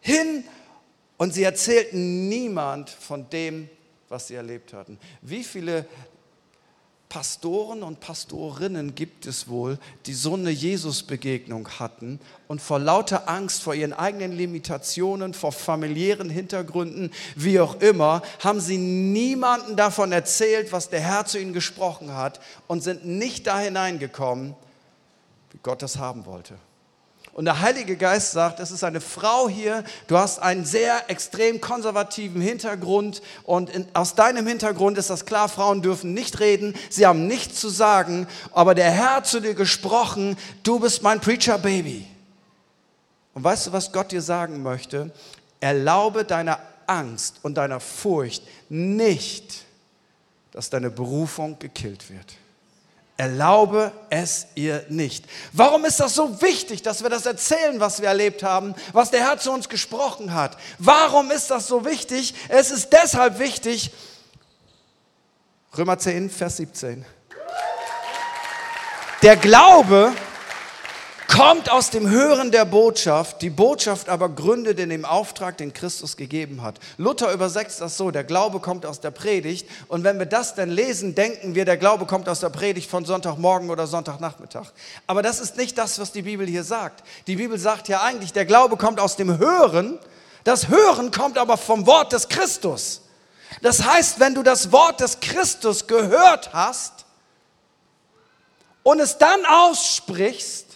hin. 0.00 0.46
Und 1.18 1.34
sie 1.34 1.42
erzählten 1.42 2.28
niemand 2.28 2.88
von 2.88 3.28
dem, 3.28 3.68
was 4.08 4.28
sie 4.28 4.34
erlebt 4.36 4.72
hatten. 4.72 4.98
Wie 5.20 5.44
viele 5.44 5.84
Pastoren 7.08 7.82
und 7.82 8.00
Pastorinnen 8.00 8.94
gibt 8.94 9.26
es 9.26 9.48
wohl, 9.48 9.78
die 10.04 10.12
so 10.12 10.34
eine 10.34 10.50
Jesus-Begegnung 10.50 11.68
hatten 11.78 12.20
und 12.48 12.60
vor 12.60 12.78
lauter 12.78 13.28
Angst 13.30 13.62
vor 13.62 13.74
ihren 13.74 13.94
eigenen 13.94 14.32
Limitationen, 14.32 15.32
vor 15.32 15.52
familiären 15.52 16.28
Hintergründen, 16.28 17.10
wie 17.34 17.60
auch 17.60 17.80
immer, 17.80 18.20
haben 18.40 18.60
sie 18.60 18.76
niemanden 18.76 19.74
davon 19.74 20.12
erzählt, 20.12 20.70
was 20.70 20.90
der 20.90 21.00
Herr 21.00 21.24
zu 21.24 21.40
ihnen 21.40 21.54
gesprochen 21.54 22.14
hat 22.14 22.40
und 22.66 22.82
sind 22.82 23.06
nicht 23.06 23.46
da 23.46 23.58
hineingekommen, 23.58 24.54
wie 25.52 25.58
Gott 25.62 25.80
das 25.80 25.96
haben 25.96 26.26
wollte. 26.26 26.58
Und 27.38 27.44
der 27.44 27.60
Heilige 27.60 27.96
Geist 27.96 28.32
sagt, 28.32 28.58
es 28.58 28.72
ist 28.72 28.82
eine 28.82 29.00
Frau 29.00 29.48
hier, 29.48 29.84
du 30.08 30.18
hast 30.18 30.40
einen 30.40 30.64
sehr 30.64 31.08
extrem 31.08 31.60
konservativen 31.60 32.40
Hintergrund 32.40 33.22
und 33.44 33.70
in, 33.70 33.86
aus 33.94 34.16
deinem 34.16 34.44
Hintergrund 34.44 34.98
ist 34.98 35.08
das 35.08 35.24
klar, 35.24 35.48
Frauen 35.48 35.80
dürfen 35.80 36.14
nicht 36.14 36.40
reden, 36.40 36.74
sie 36.90 37.06
haben 37.06 37.28
nichts 37.28 37.60
zu 37.60 37.68
sagen, 37.68 38.26
aber 38.50 38.74
der 38.74 38.90
Herr 38.90 39.14
hat 39.14 39.28
zu 39.28 39.38
dir 39.38 39.54
gesprochen, 39.54 40.36
du 40.64 40.80
bist 40.80 41.04
mein 41.04 41.20
Preacher 41.20 41.58
Baby. 41.58 42.08
Und 43.34 43.44
weißt 43.44 43.68
du, 43.68 43.72
was 43.72 43.92
Gott 43.92 44.10
dir 44.10 44.20
sagen 44.20 44.64
möchte? 44.64 45.12
Erlaube 45.60 46.24
deiner 46.24 46.58
Angst 46.88 47.36
und 47.42 47.54
deiner 47.54 47.78
Furcht 47.78 48.42
nicht, 48.68 49.64
dass 50.50 50.70
deine 50.70 50.90
Berufung 50.90 51.56
gekillt 51.60 52.10
wird. 52.10 52.34
Erlaube 53.18 53.90
es 54.10 54.46
ihr 54.54 54.86
nicht. 54.88 55.24
Warum 55.52 55.84
ist 55.84 55.98
das 55.98 56.14
so 56.14 56.40
wichtig, 56.40 56.82
dass 56.82 57.02
wir 57.02 57.10
das 57.10 57.26
erzählen, 57.26 57.80
was 57.80 58.00
wir 58.00 58.06
erlebt 58.06 58.44
haben, 58.44 58.76
was 58.92 59.10
der 59.10 59.28
Herr 59.28 59.38
zu 59.38 59.50
uns 59.50 59.68
gesprochen 59.68 60.34
hat? 60.34 60.56
Warum 60.78 61.32
ist 61.32 61.50
das 61.50 61.66
so 61.66 61.84
wichtig? 61.84 62.32
Es 62.48 62.70
ist 62.70 62.92
deshalb 62.92 63.40
wichtig, 63.40 63.90
Römer 65.76 65.98
10, 65.98 66.30
Vers 66.30 66.58
17. 66.58 67.04
Der 69.22 69.36
Glaube 69.36 70.12
kommt 71.28 71.70
aus 71.70 71.90
dem 71.90 72.08
Hören 72.08 72.50
der 72.50 72.64
Botschaft, 72.64 73.42
die 73.42 73.50
Botschaft 73.50 74.08
aber 74.08 74.30
gründet 74.30 74.80
in 74.80 74.88
dem 74.88 75.04
Auftrag, 75.04 75.58
den 75.58 75.72
Christus 75.72 76.16
gegeben 76.16 76.62
hat. 76.62 76.80
Luther 76.96 77.32
übersetzt 77.32 77.80
das 77.80 77.96
so, 77.96 78.10
der 78.10 78.24
Glaube 78.24 78.60
kommt 78.60 78.86
aus 78.86 79.00
der 79.00 79.10
Predigt 79.10 79.68
und 79.88 80.04
wenn 80.04 80.18
wir 80.18 80.26
das 80.26 80.54
dann 80.54 80.70
lesen, 80.70 81.14
denken 81.14 81.54
wir, 81.54 81.66
der 81.66 81.76
Glaube 81.76 82.06
kommt 82.06 82.28
aus 82.28 82.40
der 82.40 82.48
Predigt 82.48 82.90
von 82.90 83.04
Sonntagmorgen 83.04 83.68
oder 83.68 83.86
Sonntagnachmittag. 83.86 84.72
Aber 85.06 85.22
das 85.22 85.38
ist 85.38 85.56
nicht 85.56 85.76
das, 85.76 85.98
was 85.98 86.12
die 86.12 86.22
Bibel 86.22 86.46
hier 86.46 86.64
sagt. 86.64 87.04
Die 87.26 87.36
Bibel 87.36 87.58
sagt 87.58 87.88
ja 87.88 88.02
eigentlich, 88.02 88.32
der 88.32 88.46
Glaube 88.46 88.78
kommt 88.78 88.98
aus 88.98 89.16
dem 89.16 89.38
Hören, 89.38 89.98
das 90.44 90.68
Hören 90.68 91.10
kommt 91.10 91.36
aber 91.36 91.58
vom 91.58 91.86
Wort 91.86 92.12
des 92.12 92.28
Christus. 92.28 93.02
Das 93.60 93.84
heißt, 93.84 94.18
wenn 94.18 94.34
du 94.34 94.42
das 94.42 94.72
Wort 94.72 95.00
des 95.00 95.20
Christus 95.20 95.86
gehört 95.86 96.54
hast 96.54 97.04
und 98.82 98.98
es 98.98 99.18
dann 99.18 99.44
aussprichst, 99.44 100.67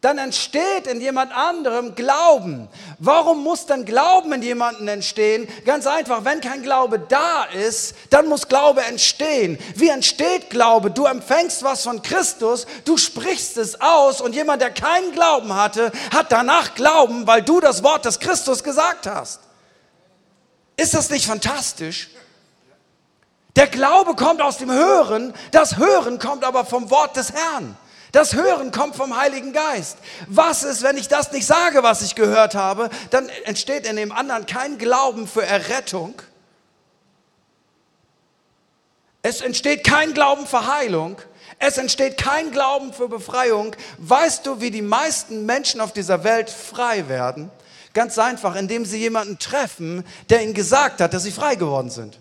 dann 0.00 0.16
entsteht 0.16 0.86
in 0.86 1.00
jemand 1.00 1.32
anderem 1.36 1.94
Glauben. 1.94 2.68
Warum 2.98 3.42
muss 3.42 3.66
dann 3.66 3.84
Glauben 3.84 4.32
in 4.32 4.42
jemanden 4.42 4.88
entstehen? 4.88 5.46
Ganz 5.66 5.86
einfach, 5.86 6.24
wenn 6.24 6.40
kein 6.40 6.62
Glaube 6.62 6.98
da 6.98 7.44
ist, 7.44 7.94
dann 8.08 8.26
muss 8.26 8.48
Glaube 8.48 8.82
entstehen. 8.82 9.58
Wie 9.74 9.88
entsteht 9.88 10.48
Glaube? 10.48 10.90
Du 10.90 11.04
empfängst 11.04 11.62
was 11.62 11.82
von 11.82 12.00
Christus, 12.00 12.66
du 12.86 12.96
sprichst 12.96 13.58
es 13.58 13.78
aus 13.82 14.22
und 14.22 14.34
jemand, 14.34 14.62
der 14.62 14.70
keinen 14.70 15.12
Glauben 15.12 15.54
hatte, 15.54 15.92
hat 16.14 16.32
danach 16.32 16.74
Glauben, 16.74 17.26
weil 17.26 17.42
du 17.42 17.60
das 17.60 17.82
Wort 17.82 18.06
des 18.06 18.20
Christus 18.20 18.64
gesagt 18.64 19.06
hast. 19.06 19.40
Ist 20.78 20.94
das 20.94 21.10
nicht 21.10 21.26
fantastisch? 21.26 22.08
Der 23.54 23.66
Glaube 23.66 24.14
kommt 24.14 24.40
aus 24.40 24.56
dem 24.56 24.70
Hören, 24.70 25.34
das 25.50 25.76
Hören 25.76 26.18
kommt 26.18 26.42
aber 26.42 26.64
vom 26.64 26.90
Wort 26.90 27.16
des 27.16 27.32
Herrn. 27.32 27.76
Das 28.12 28.34
Hören 28.34 28.72
kommt 28.72 28.96
vom 28.96 29.16
Heiligen 29.16 29.52
Geist. 29.52 29.98
Was 30.26 30.62
ist, 30.62 30.82
wenn 30.82 30.96
ich 30.96 31.08
das 31.08 31.32
nicht 31.32 31.46
sage, 31.46 31.82
was 31.82 32.02
ich 32.02 32.14
gehört 32.14 32.54
habe? 32.54 32.90
Dann 33.10 33.28
entsteht 33.44 33.86
in 33.86 33.96
dem 33.96 34.12
anderen 34.12 34.46
kein 34.46 34.78
Glauben 34.78 35.28
für 35.28 35.44
Errettung. 35.44 36.20
Es 39.22 39.40
entsteht 39.40 39.84
kein 39.84 40.14
Glauben 40.14 40.46
für 40.46 40.66
Heilung. 40.66 41.20
Es 41.58 41.76
entsteht 41.76 42.16
kein 42.16 42.50
Glauben 42.52 42.92
für 42.92 43.08
Befreiung. 43.08 43.76
Weißt 43.98 44.46
du, 44.46 44.60
wie 44.60 44.70
die 44.70 44.82
meisten 44.82 45.44
Menschen 45.44 45.80
auf 45.80 45.92
dieser 45.92 46.24
Welt 46.24 46.48
frei 46.48 47.08
werden? 47.08 47.50
Ganz 47.92 48.18
einfach, 48.18 48.56
indem 48.56 48.84
sie 48.86 48.98
jemanden 48.98 49.38
treffen, 49.38 50.04
der 50.30 50.42
ihnen 50.42 50.54
gesagt 50.54 51.00
hat, 51.00 51.12
dass 51.12 51.24
sie 51.24 51.32
frei 51.32 51.56
geworden 51.56 51.90
sind. 51.90 52.18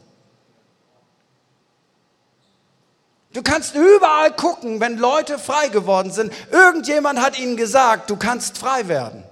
Du 3.34 3.44
kannst 3.44 3.76
überall 3.76 4.36
gucken, 4.36 4.80
wenn 4.80 4.98
Leute 4.98 5.38
frei 5.38 5.68
geworden 5.68 6.12
sind. 6.12 6.34
Irgendjemand 6.52 7.22
hat 7.22 7.38
ihnen 7.38 7.58
gesagt, 7.58 8.10
du 8.10 8.16
kannst 8.16 8.58
frei 8.58 8.88
werden. 8.88 9.24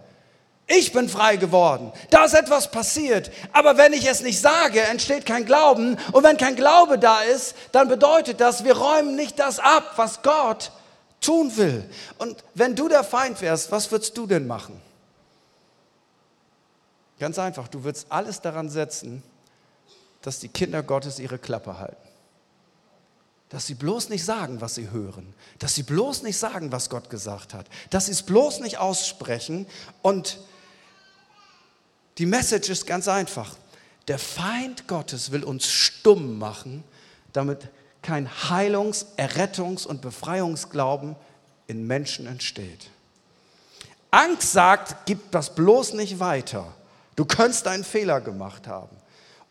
Ich 0.67 0.91
bin 0.91 1.07
frei 1.07 1.37
geworden. 1.37 1.93
Da 2.09 2.25
ist 2.25 2.33
etwas 2.33 2.69
passiert. 2.69 3.31
Aber 3.53 3.77
wenn 3.77 3.93
ich 3.93 4.07
es 4.07 4.21
nicht 4.21 4.39
sage, 4.39 4.81
entsteht 4.81 5.25
kein 5.25 5.45
Glauben. 5.45 5.97
Und 6.11 6.23
wenn 6.23 6.37
kein 6.37 6.55
Glaube 6.55 6.99
da 6.99 7.21
ist, 7.21 7.55
dann 7.71 7.87
bedeutet 7.87 8.41
das, 8.41 8.65
wir 8.65 8.77
räumen 8.77 9.15
nicht 9.15 9.39
das 9.39 9.59
ab, 9.59 9.93
was 9.95 10.21
Gott 10.21 10.71
tun 11.21 11.55
will. 11.55 11.89
Und 12.17 12.43
wenn 12.53 12.75
du 12.75 12.89
der 12.89 13.03
Feind 13.03 13.41
wärst, 13.41 13.71
was 13.71 13.89
würdest 13.91 14.17
du 14.17 14.27
denn 14.27 14.45
machen? 14.45 14.79
Ganz 17.17 17.39
einfach, 17.39 17.67
du 17.67 17.83
würdest 17.83 18.07
alles 18.09 18.41
daran 18.41 18.69
setzen, 18.69 19.23
dass 20.21 20.39
die 20.39 20.49
Kinder 20.49 20.83
Gottes 20.83 21.17
ihre 21.17 21.39
Klappe 21.39 21.79
halten. 21.79 21.95
Dass 23.49 23.65
sie 23.65 23.75
bloß 23.75 24.09
nicht 24.09 24.25
sagen, 24.25 24.59
was 24.59 24.75
sie 24.75 24.89
hören. 24.89 25.33
Dass 25.59 25.75
sie 25.75 25.83
bloß 25.83 26.23
nicht 26.23 26.37
sagen, 26.37 26.71
was 26.71 26.89
Gott 26.89 27.09
gesagt 27.09 27.53
hat. 27.53 27.65
Dass 27.89 28.07
sie 28.07 28.11
es 28.11 28.23
bloß 28.23 28.59
nicht 28.59 28.77
aussprechen. 28.77 29.67
Und 30.01 30.39
die 32.17 32.25
Message 32.25 32.69
ist 32.69 32.85
ganz 32.85 33.07
einfach. 33.07 33.55
Der 34.07 34.19
Feind 34.19 34.87
Gottes 34.87 35.31
will 35.31 35.43
uns 35.43 35.67
stumm 35.67 36.37
machen, 36.37 36.83
damit 37.33 37.69
kein 38.01 38.29
Heilungs-, 38.29 39.05
Errettungs- 39.17 39.85
und 39.85 40.01
Befreiungsglauben 40.01 41.15
in 41.67 41.85
Menschen 41.85 42.25
entsteht. 42.25 42.89
Angst 44.11 44.53
sagt, 44.53 45.05
gib 45.05 45.31
das 45.31 45.53
bloß 45.53 45.93
nicht 45.93 46.19
weiter. 46.19 46.73
Du 47.15 47.25
könntest 47.25 47.67
einen 47.67 47.83
Fehler 47.83 48.21
gemacht 48.21 48.67
haben. 48.67 48.95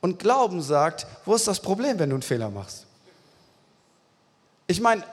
Und 0.01 0.19
Glauben 0.19 0.63
sagt, 0.63 1.07
wo 1.25 1.35
ist 1.35 1.47
das 1.47 1.61
Problem, 1.61 1.99
wenn 1.99 2.11
du 2.11 2.17
einen 2.17 2.23
Fehler 2.23 2.49
machst? 2.49 2.87
Ich 4.67 4.81
meine, 4.81 5.05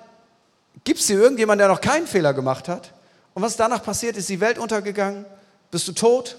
gibt 0.83 0.99
es 0.99 1.07
hier 1.07 1.19
irgendjemanden, 1.19 1.59
der 1.59 1.67
noch 1.67 1.81
keinen 1.81 2.07
Fehler 2.07 2.33
gemacht 2.33 2.67
hat? 2.67 2.91
Und 3.33 3.43
was 3.43 3.55
danach 3.55 3.83
passiert, 3.83 4.17
ist 4.17 4.29
die 4.29 4.39
Welt 4.39 4.57
untergegangen? 4.57 5.25
Bist 5.71 5.87
du 5.87 5.91
tot? 5.91 6.37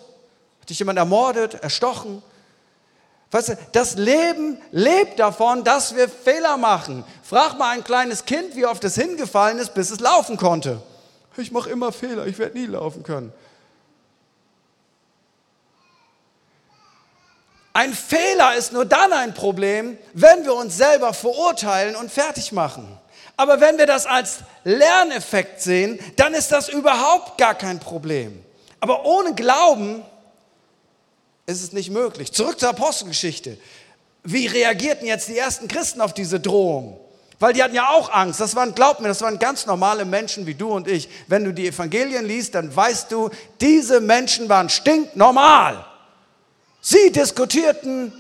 Hat 0.61 0.71
dich 0.71 0.79
jemand 0.79 0.99
ermordet, 0.99 1.55
erstochen? 1.55 2.23
Weißt 3.31 3.49
du, 3.49 3.59
das 3.73 3.97
Leben 3.97 4.59
lebt 4.71 5.19
davon, 5.19 5.65
dass 5.65 5.97
wir 5.97 6.09
Fehler 6.09 6.57
machen. 6.57 7.05
Frag 7.23 7.59
mal 7.59 7.71
ein 7.71 7.83
kleines 7.83 8.25
Kind, 8.25 8.55
wie 8.55 8.65
oft 8.65 8.85
es 8.85 8.95
hingefallen 8.95 9.59
ist, 9.59 9.75
bis 9.75 9.91
es 9.91 9.99
laufen 9.99 10.37
konnte. 10.37 10.81
Ich 11.37 11.51
mache 11.51 11.69
immer 11.71 11.91
Fehler, 11.91 12.27
ich 12.27 12.39
werde 12.39 12.57
nie 12.57 12.67
laufen 12.67 13.03
können. 13.03 13.33
Ein 17.73 17.93
Fehler 17.93 18.55
ist 18.55 18.73
nur 18.73 18.85
dann 18.85 19.13
ein 19.13 19.35
Problem, 19.35 19.99
wenn 20.13 20.45
wir 20.45 20.55
uns 20.55 20.77
selber 20.77 21.13
verurteilen 21.13 21.97
und 21.97 22.13
fertig 22.13 22.53
machen. 22.53 23.01
Aber 23.37 23.61
wenn 23.61 23.79
wir 23.79 23.87
das 23.87 24.07
als 24.07 24.39
Lerneffekt 24.63 25.61
sehen, 25.61 25.99
dann 26.17 26.35
ist 26.35 26.53
das 26.53 26.69
überhaupt 26.69 27.39
gar 27.39 27.55
kein 27.55 27.81
Problem. 27.81 28.45
Aber 28.81 29.05
ohne 29.05 29.35
Glauben 29.35 30.03
ist 31.47 31.63
es 31.63 31.73
nicht 31.73 31.91
möglich. 31.91 32.33
Zurück 32.33 32.61
zur 32.61 32.71
Apostelgeschichte. 32.71 33.59
Wie 34.23 34.47
reagierten 34.47 35.07
jetzt 35.07 35.29
die 35.29 35.37
ersten 35.37 35.69
Christen 35.69 36.01
auf 36.01 36.15
diese 36.15 36.41
Drohung? 36.41 36.99
Weil 37.39 37.53
die 37.53 37.63
hatten 37.63 37.75
ja 37.75 37.91
auch 37.91 38.11
Angst. 38.11 38.41
Das 38.41 38.57
waren, 38.57 38.75
glaub 38.75 39.01
mir, 39.01 39.09
das 39.09 39.21
waren 39.21 39.39
ganz 39.39 39.67
normale 39.67 40.05
Menschen 40.05 40.47
wie 40.47 40.55
du 40.55 40.71
und 40.71 40.89
ich. 40.89 41.09
Wenn 41.27 41.45
du 41.45 41.53
die 41.53 41.67
Evangelien 41.67 42.25
liest, 42.25 42.55
dann 42.55 42.75
weißt 42.75 43.13
du, 43.13 43.31
diese 43.61 44.01
Menschen 44.01 44.49
waren 44.49 44.69
stinknormal. 44.69 45.85
Sie 46.81 47.11
diskutierten, 47.11 48.13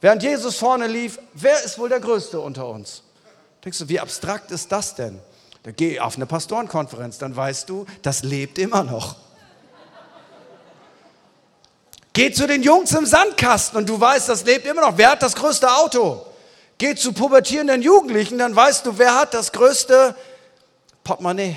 während 0.00 0.22
Jesus 0.22 0.56
vorne 0.56 0.86
lief, 0.86 1.18
wer 1.34 1.62
ist 1.64 1.78
wohl 1.78 1.88
der 1.88 2.00
Größte 2.00 2.40
unter 2.40 2.68
uns? 2.68 3.03
Denkst 3.64 3.78
du, 3.78 3.88
wie 3.88 3.98
abstrakt 3.98 4.50
ist 4.50 4.70
das 4.70 4.94
denn? 4.94 5.18
Da 5.62 5.70
geh 5.70 5.98
auf 5.98 6.16
eine 6.16 6.26
Pastorenkonferenz, 6.26 7.16
dann 7.18 7.34
weißt 7.34 7.68
du, 7.70 7.86
das 8.02 8.22
lebt 8.22 8.58
immer 8.58 8.84
noch. 8.84 9.16
Geh 12.12 12.30
zu 12.30 12.46
den 12.46 12.62
Jungs 12.62 12.92
im 12.92 13.06
Sandkasten 13.06 13.78
und 13.78 13.88
du 13.88 13.98
weißt, 13.98 14.28
das 14.28 14.44
lebt 14.44 14.66
immer 14.66 14.82
noch. 14.82 14.98
Wer 14.98 15.10
hat 15.12 15.22
das 15.22 15.34
größte 15.34 15.68
Auto? 15.68 16.24
Geh 16.78 16.94
zu 16.94 17.12
pubertierenden 17.12 17.82
Jugendlichen, 17.82 18.38
dann 18.38 18.54
weißt 18.54 18.84
du, 18.86 18.98
wer 18.98 19.16
hat 19.16 19.32
das 19.32 19.50
größte 19.50 20.14
Portemonnaie. 21.02 21.56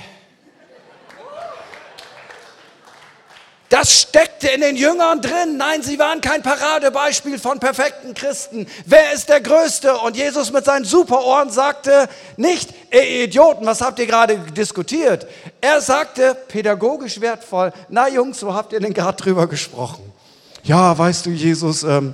Das 3.70 4.02
steckte 4.02 4.48
in 4.48 4.62
den 4.62 4.78
Jüngern 4.78 5.22
drin. 5.22 5.58
Nein, 5.58 5.82
sie 5.84 6.00
waren 6.00 6.22
kein 6.22 6.42
Paradebeispiel 6.42 7.38
von 7.38 7.60
perfekten 7.60 8.14
Christen. 8.14 8.66
Wer 8.86 9.12
ist 9.12 9.28
der 9.28 9.42
Größte? 9.42 9.98
Und 9.98 10.16
Jesus 10.16 10.54
mit 10.54 10.64
seinen 10.64 10.86
Superohren 10.86 11.50
sagte 11.50 12.08
nicht, 12.38 12.74
ihr 12.92 13.26
Idioten, 13.26 13.66
was 13.66 13.82
habt 13.82 14.00
ihr 14.00 14.08
gerade 14.08 14.38
diskutiert? 14.38 15.28
Er 15.60 15.82
sagte, 15.82 16.34
pädagogisch 16.48 17.20
wertvoll, 17.20 17.74
na 17.90 18.08
Jungs, 18.08 18.42
wo 18.42 18.54
habt 18.54 18.72
ihr 18.72 18.80
denn 18.80 18.94
gerade 18.94 19.22
drüber 19.22 19.48
gesprochen? 19.48 20.14
Ja, 20.64 20.98
weißt 20.98 21.26
du, 21.26 21.32
Jesus, 21.32 21.84
ähm, 21.84 22.14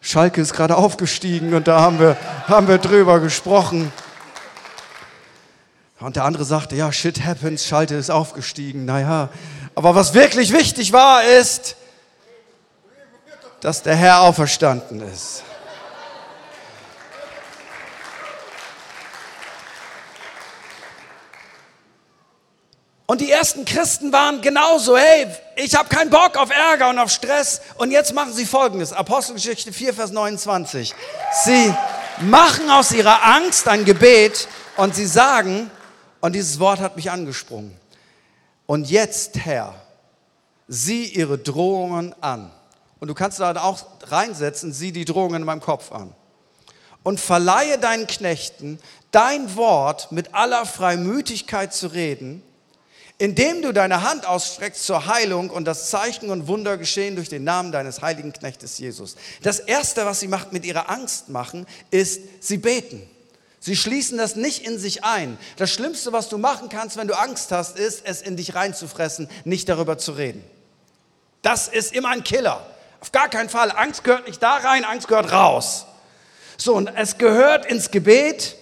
Schalke 0.00 0.40
ist 0.40 0.52
gerade 0.52 0.76
aufgestiegen 0.76 1.52
und 1.54 1.66
da 1.66 1.80
haben 1.80 1.98
wir, 1.98 2.16
haben 2.46 2.68
wir 2.68 2.78
drüber 2.78 3.18
gesprochen. 3.18 3.92
Und 5.98 6.16
der 6.16 6.24
andere 6.24 6.44
sagte, 6.44 6.74
ja, 6.74 6.90
shit 6.92 7.24
happens, 7.24 7.64
Schalke 7.64 7.96
ist 7.96 8.10
aufgestiegen. 8.10 8.84
Naja, 8.84 9.28
aber 9.74 9.94
was 9.94 10.14
wirklich 10.14 10.52
wichtig 10.52 10.92
war, 10.92 11.24
ist, 11.24 11.76
dass 13.60 13.82
der 13.82 13.94
Herr 13.94 14.22
auferstanden 14.22 15.00
ist. 15.00 15.44
Und 23.12 23.20
die 23.20 23.30
ersten 23.30 23.66
Christen 23.66 24.10
waren 24.10 24.40
genauso, 24.40 24.96
hey, 24.96 25.26
ich 25.56 25.74
habe 25.74 25.86
keinen 25.88 26.08
Bock 26.08 26.38
auf 26.38 26.48
Ärger 26.48 26.88
und 26.88 26.98
auf 26.98 27.10
Stress. 27.10 27.60
Und 27.76 27.90
jetzt 27.90 28.14
machen 28.14 28.32
sie 28.32 28.46
folgendes, 28.46 28.94
Apostelgeschichte 28.94 29.70
4, 29.70 29.92
Vers 29.92 30.12
29. 30.12 30.94
Sie 31.44 31.74
machen 32.20 32.70
aus 32.70 32.90
ihrer 32.92 33.22
Angst 33.22 33.68
ein 33.68 33.84
Gebet 33.84 34.48
und 34.78 34.94
sie 34.94 35.04
sagen, 35.04 35.70
und 36.20 36.34
dieses 36.34 36.58
Wort 36.58 36.80
hat 36.80 36.96
mich 36.96 37.10
angesprungen, 37.10 37.78
und 38.66 38.90
jetzt, 38.90 39.36
Herr, 39.36 39.74
sieh 40.68 41.04
ihre 41.04 41.38
Drohungen 41.38 42.14
an. 42.22 42.50
Und 43.00 43.08
du 43.08 43.14
kannst 43.14 43.40
da 43.40 43.60
auch 43.62 43.84
reinsetzen, 44.04 44.72
sieh 44.72 44.92
die 44.92 45.04
Drohungen 45.04 45.42
in 45.42 45.44
meinem 45.44 45.60
Kopf 45.60 45.92
an. 45.92 46.14
Und 47.02 47.18
verleihe 47.18 47.78
deinen 47.78 48.06
Knechten 48.06 48.78
dein 49.10 49.56
Wort 49.56 50.12
mit 50.12 50.34
aller 50.34 50.64
Freimütigkeit 50.66 51.74
zu 51.74 51.88
reden, 51.88 52.42
indem 53.18 53.62
du 53.62 53.72
deine 53.72 54.02
Hand 54.02 54.26
ausstreckst 54.26 54.84
zur 54.84 55.06
Heilung 55.06 55.50
und 55.50 55.64
das 55.64 55.90
Zeichen 55.90 56.30
und 56.30 56.48
Wunder 56.48 56.78
geschehen 56.78 57.14
durch 57.16 57.28
den 57.28 57.44
Namen 57.44 57.70
deines 57.70 58.02
heiligen 58.02 58.32
Knechtes 58.32 58.78
Jesus. 58.78 59.16
Das 59.42 59.60
Erste, 59.60 60.06
was 60.06 60.20
sie 60.20 60.28
mit 60.50 60.64
ihrer 60.64 60.90
Angst 60.90 61.28
machen, 61.28 61.66
ist, 61.90 62.20
sie 62.40 62.56
beten. 62.56 63.08
Sie 63.64 63.76
schließen 63.76 64.18
das 64.18 64.34
nicht 64.34 64.66
in 64.66 64.76
sich 64.76 65.04
ein. 65.04 65.38
Das 65.56 65.70
Schlimmste, 65.70 66.12
was 66.12 66.28
du 66.28 66.36
machen 66.36 66.68
kannst, 66.68 66.96
wenn 66.96 67.06
du 67.06 67.16
Angst 67.16 67.52
hast, 67.52 67.78
ist, 67.78 68.02
es 68.04 68.20
in 68.20 68.36
dich 68.36 68.56
reinzufressen, 68.56 69.28
nicht 69.44 69.68
darüber 69.68 69.98
zu 69.98 70.10
reden. 70.12 70.42
Das 71.42 71.68
ist 71.68 71.92
immer 71.92 72.08
ein 72.08 72.24
Killer. 72.24 72.66
Auf 72.98 73.12
gar 73.12 73.28
keinen 73.28 73.48
Fall. 73.48 73.70
Angst 73.70 74.02
gehört 74.02 74.26
nicht 74.26 74.42
da 74.42 74.56
rein, 74.56 74.84
Angst 74.84 75.06
gehört 75.06 75.30
raus. 75.30 75.86
So, 76.56 76.74
und 76.74 76.88
es 76.88 77.18
gehört 77.18 77.64
ins 77.64 77.92
Gebet 77.92 78.56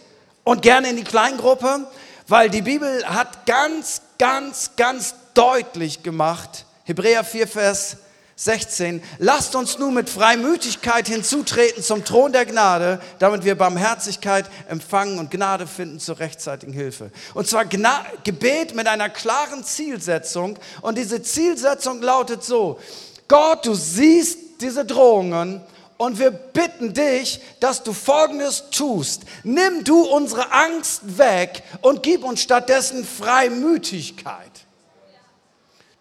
und 0.45 0.61
gerne 0.61 0.91
in 0.91 0.97
die 0.97 1.05
Kleingruppe, 1.05 1.87
weil 2.29 2.51
die 2.51 2.61
Bibel 2.61 3.03
hat 3.07 3.47
ganz, 3.47 4.03
ganz, 4.19 4.73
ganz 4.77 5.15
deutlich 5.33 6.03
gemacht, 6.03 6.67
Hebräer 6.85 7.25
4, 7.25 7.49
Vers 7.49 7.97
16, 8.43 9.03
lasst 9.19 9.55
uns 9.55 9.77
nun 9.77 9.93
mit 9.93 10.09
Freimütigkeit 10.09 11.07
hinzutreten 11.07 11.83
zum 11.83 12.07
Thron 12.07 12.33
der 12.33 12.47
Gnade, 12.47 12.99
damit 13.19 13.45
wir 13.45 13.55
Barmherzigkeit 13.55 14.47
empfangen 14.67 15.19
und 15.19 15.31
Gnade 15.31 15.67
finden 15.67 16.01
zur 16.01 16.21
rechtzeitigen 16.21 16.73
Hilfe. 16.73 17.11
Und 17.35 17.49
zwar 17.49 17.67
Gna 17.67 18.03
Gebet 18.25 18.75
mit 18.75 18.87
einer 18.87 19.11
klaren 19.11 19.63
Zielsetzung. 19.63 20.59
Und 20.81 20.97
diese 20.97 21.23
Zielsetzung 21.23 22.01
lautet 22.01 22.43
so, 22.43 22.81
Gott, 23.29 23.67
du 23.67 23.75
siehst 23.75 24.39
diese 24.63 24.87
Drohungen 24.87 25.61
und 25.99 26.19
wir 26.19 26.31
bitten 26.31 26.95
dich, 26.95 27.43
dass 27.61 27.83
du 27.83 27.93
Folgendes 27.93 28.71
tust. 28.71 29.25
Nimm 29.45 29.85
du 29.85 30.01
unsere 30.01 30.51
Angst 30.51 31.19
weg 31.19 31.63
und 31.83 32.03
gib 32.03 32.25
uns 32.25 32.41
stattdessen 32.41 33.05
Freimütigkeit. 33.05 34.51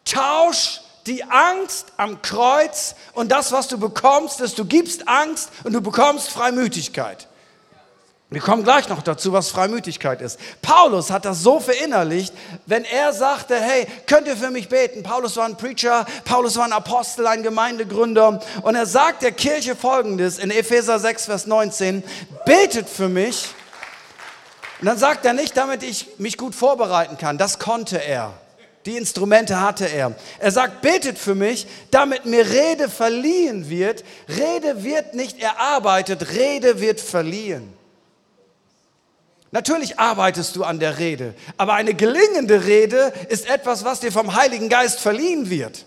Tausch 0.05 0.79
die 1.09 1.23
Angst 1.23 1.87
am 1.97 2.21
Kreuz 2.21 2.95
und 3.13 3.31
das, 3.31 3.51
was 3.51 3.67
du 3.67 3.79
bekommst, 3.79 4.39
ist, 4.39 4.59
du 4.59 4.65
gibst 4.65 5.07
Angst 5.07 5.49
und 5.63 5.73
du 5.73 5.81
bekommst 5.81 6.29
Freimütigkeit. 6.29 7.27
Wir 8.31 8.41
kommen 8.41 8.63
gleich 8.63 8.87
noch 8.89 9.01
dazu, 9.01 9.33
was 9.33 9.49
Freimütigkeit 9.49 10.21
ist. 10.21 10.39
Paulus 10.61 11.09
hat 11.09 11.25
das 11.25 11.41
so 11.41 11.59
verinnerlicht, 11.59 12.31
wenn 12.67 12.85
er 12.85 13.11
sagte, 13.11 13.59
hey, 13.59 13.87
könnt 14.05 14.27
ihr 14.27 14.37
für 14.37 14.51
mich 14.51 14.69
beten? 14.69 15.01
Paulus 15.01 15.35
war 15.35 15.45
ein 15.45 15.57
Preacher, 15.57 16.05
Paulus 16.25 16.55
war 16.55 16.65
ein 16.65 16.73
Apostel, 16.73 17.25
ein 17.25 17.41
Gemeindegründer. 17.41 18.39
Und 18.61 18.75
er 18.75 18.85
sagt 18.85 19.23
der 19.23 19.31
Kirche 19.31 19.75
folgendes 19.75 20.37
in 20.37 20.51
Epheser 20.51 20.99
6, 20.99 21.25
Vers 21.25 21.47
19, 21.47 22.03
betet 22.45 22.87
für 22.87 23.09
mich. 23.09 23.47
Und 24.79 24.85
dann 24.85 24.99
sagt 24.99 25.25
er 25.25 25.33
nicht, 25.33 25.57
damit 25.57 25.81
ich 25.81 26.19
mich 26.19 26.37
gut 26.37 26.53
vorbereiten 26.53 27.17
kann. 27.17 27.39
Das 27.39 27.57
konnte 27.57 27.97
er. 27.97 28.31
Die 28.85 28.95
Instrumente 28.97 29.59
hatte 29.59 29.85
er. 29.85 30.15
Er 30.39 30.51
sagt, 30.51 30.81
betet 30.81 31.17
für 31.17 31.35
mich, 31.35 31.67
damit 31.91 32.25
mir 32.25 32.49
Rede 32.49 32.89
verliehen 32.89 33.69
wird. 33.69 34.03
Rede 34.27 34.83
wird 34.83 35.13
nicht 35.15 35.39
erarbeitet, 35.41 36.29
Rede 36.31 36.79
wird 36.79 37.01
verliehen. 37.01 37.73
Natürlich 39.51 39.99
arbeitest 39.99 40.55
du 40.55 40.63
an 40.63 40.79
der 40.79 40.99
Rede, 40.99 41.33
aber 41.57 41.73
eine 41.73 41.95
gelingende 41.95 42.65
Rede 42.65 43.11
ist 43.29 43.49
etwas, 43.49 43.83
was 43.83 43.99
dir 43.99 44.11
vom 44.11 44.35
Heiligen 44.35 44.69
Geist 44.69 44.99
verliehen 44.99 45.49
wird. 45.49 45.85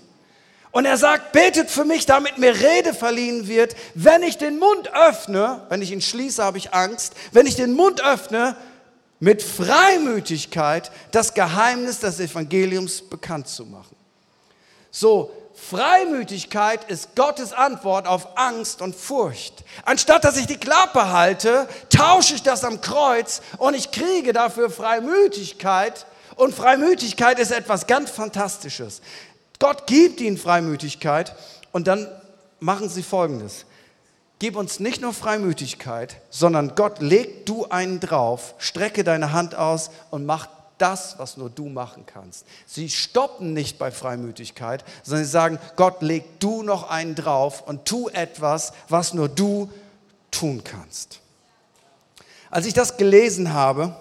Und 0.72 0.86
er 0.86 0.96
sagt, 0.96 1.32
betet 1.32 1.70
für 1.70 1.84
mich, 1.84 2.06
damit 2.06 2.38
mir 2.38 2.54
Rede 2.54 2.94
verliehen 2.94 3.46
wird. 3.46 3.76
Wenn 3.94 4.22
ich 4.22 4.38
den 4.38 4.58
Mund 4.58 4.90
öffne, 4.94 5.66
wenn 5.68 5.82
ich 5.82 5.92
ihn 5.92 6.00
schließe, 6.00 6.42
habe 6.42 6.56
ich 6.56 6.72
Angst. 6.72 7.12
Wenn 7.30 7.46
ich 7.46 7.56
den 7.56 7.74
Mund 7.74 8.02
öffne, 8.02 8.56
mit 9.22 9.40
Freimütigkeit 9.40 10.90
das 11.12 11.32
Geheimnis 11.32 12.00
des 12.00 12.18
Evangeliums 12.18 13.02
bekannt 13.02 13.46
zu 13.46 13.64
machen. 13.64 13.94
So, 14.90 15.30
Freimütigkeit 15.54 16.90
ist 16.90 17.14
Gottes 17.14 17.52
Antwort 17.52 18.08
auf 18.08 18.36
Angst 18.36 18.82
und 18.82 18.96
Furcht. 18.96 19.62
Anstatt 19.84 20.24
dass 20.24 20.36
ich 20.36 20.48
die 20.48 20.56
Klappe 20.56 21.12
halte, 21.12 21.68
tausche 21.88 22.34
ich 22.34 22.42
das 22.42 22.64
am 22.64 22.80
Kreuz 22.80 23.42
und 23.58 23.74
ich 23.74 23.92
kriege 23.92 24.32
dafür 24.32 24.70
Freimütigkeit. 24.70 26.04
Und 26.34 26.52
Freimütigkeit 26.52 27.38
ist 27.38 27.52
etwas 27.52 27.86
ganz 27.86 28.10
Fantastisches. 28.10 29.02
Gott 29.60 29.86
gibt 29.86 30.20
ihnen 30.20 30.36
Freimütigkeit 30.36 31.36
und 31.70 31.86
dann 31.86 32.08
machen 32.58 32.88
sie 32.88 33.04
Folgendes 33.04 33.66
gib 34.42 34.56
uns 34.56 34.80
nicht 34.80 35.00
nur 35.00 35.12
Freimütigkeit, 35.12 36.16
sondern 36.28 36.74
Gott, 36.74 37.00
leg 37.00 37.46
du 37.46 37.66
einen 37.66 38.00
drauf, 38.00 38.56
strecke 38.58 39.04
deine 39.04 39.32
Hand 39.32 39.54
aus 39.54 39.92
und 40.10 40.26
mach 40.26 40.48
das, 40.78 41.16
was 41.20 41.36
nur 41.36 41.48
du 41.48 41.68
machen 41.68 42.06
kannst. 42.06 42.44
Sie 42.66 42.90
stoppen 42.90 43.52
nicht 43.52 43.78
bei 43.78 43.92
Freimütigkeit, 43.92 44.84
sondern 45.04 45.24
sie 45.24 45.30
sagen, 45.30 45.58
Gott, 45.76 46.02
leg 46.02 46.40
du 46.40 46.64
noch 46.64 46.90
einen 46.90 47.14
drauf 47.14 47.62
und 47.68 47.84
tu 47.84 48.08
etwas, 48.08 48.72
was 48.88 49.14
nur 49.14 49.28
du 49.28 49.70
tun 50.32 50.64
kannst. 50.64 51.20
Als 52.50 52.66
ich 52.66 52.74
das 52.74 52.96
gelesen 52.96 53.52
habe, 53.52 53.94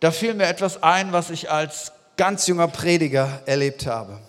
da 0.00 0.10
fiel 0.10 0.32
mir 0.32 0.46
etwas 0.46 0.82
ein, 0.82 1.12
was 1.12 1.28
ich 1.28 1.50
als 1.50 1.92
ganz 2.16 2.46
junger 2.46 2.68
Prediger 2.68 3.42
erlebt 3.44 3.86
habe 3.86 4.20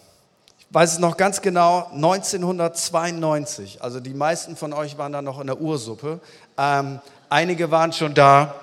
weiß 0.70 0.94
es 0.94 1.00
noch 1.00 1.18
ganz 1.18 1.42
genau, 1.42 1.90
1992. 1.94 3.82
Also 3.82 4.00
die 4.00 4.14
meisten 4.14 4.56
von 4.56 4.74
euch 4.74 4.98
waren 4.98 5.12
da 5.12 5.22
noch 5.22 5.40
in 5.40 5.48
der 5.48 5.60
Ursuppe. 5.60 6.20
Ähm, 6.58 7.00
einige 7.30 7.72
waren 7.72 7.94
schon 7.94 8.14
da. 8.14 8.56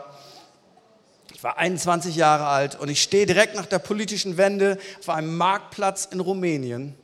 Ich 1.34 1.42
war 1.42 1.58
21 1.58 2.14
Jahre 2.14 2.46
alt 2.46 2.78
und 2.78 2.88
ich 2.88 3.02
stehe 3.02 3.26
direkt 3.26 3.56
nach 3.56 3.66
der 3.66 3.78
politischen 3.80 4.36
Wende 4.36 4.78
auf 5.00 5.08
einem 5.08 5.36
Marktplatz 5.36 6.08
in 6.10 6.20
Rumänien, 6.20 6.94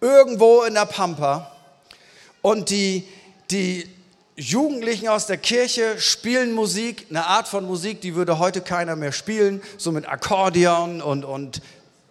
irgendwo 0.00 0.62
in 0.62 0.74
der 0.74 0.86
Pampa. 0.86 1.52
Und 2.42 2.70
die, 2.70 3.06
die 3.50 3.88
Jugendlichen 4.36 5.08
aus 5.08 5.26
der 5.26 5.36
Kirche 5.36 6.00
spielen 6.00 6.52
Musik, 6.52 7.06
eine 7.10 7.26
Art 7.26 7.48
von 7.48 7.66
Musik, 7.66 8.00
die 8.00 8.14
würde 8.14 8.38
heute 8.38 8.60
keiner 8.60 8.94
mehr 8.94 9.10
spielen, 9.10 9.60
so 9.76 9.90
mit 9.90 10.08
Akkordeon 10.08 11.02
und, 11.02 11.24
und 11.24 11.60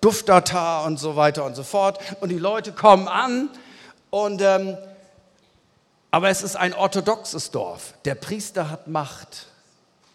Duftata 0.08 0.86
und 0.86 0.98
so 1.02 1.18
weiter 1.18 1.44
und 1.44 1.58
so 1.58 1.64
fort. 1.64 2.00
Und 2.22 2.30
die 2.30 2.38
Leute 2.38 2.72
kommen 2.72 3.10
an 3.10 3.50
und 4.10 4.42
ähm, 4.42 4.78
aber 6.12 6.30
es 6.30 6.44
ist 6.44 6.56
ein 6.56 6.74
orthodoxes 6.74 7.52
Dorf. 7.52 7.94
Der 8.06 8.16
Priester 8.16 8.70
hat 8.70 8.88
Macht. 8.88 9.48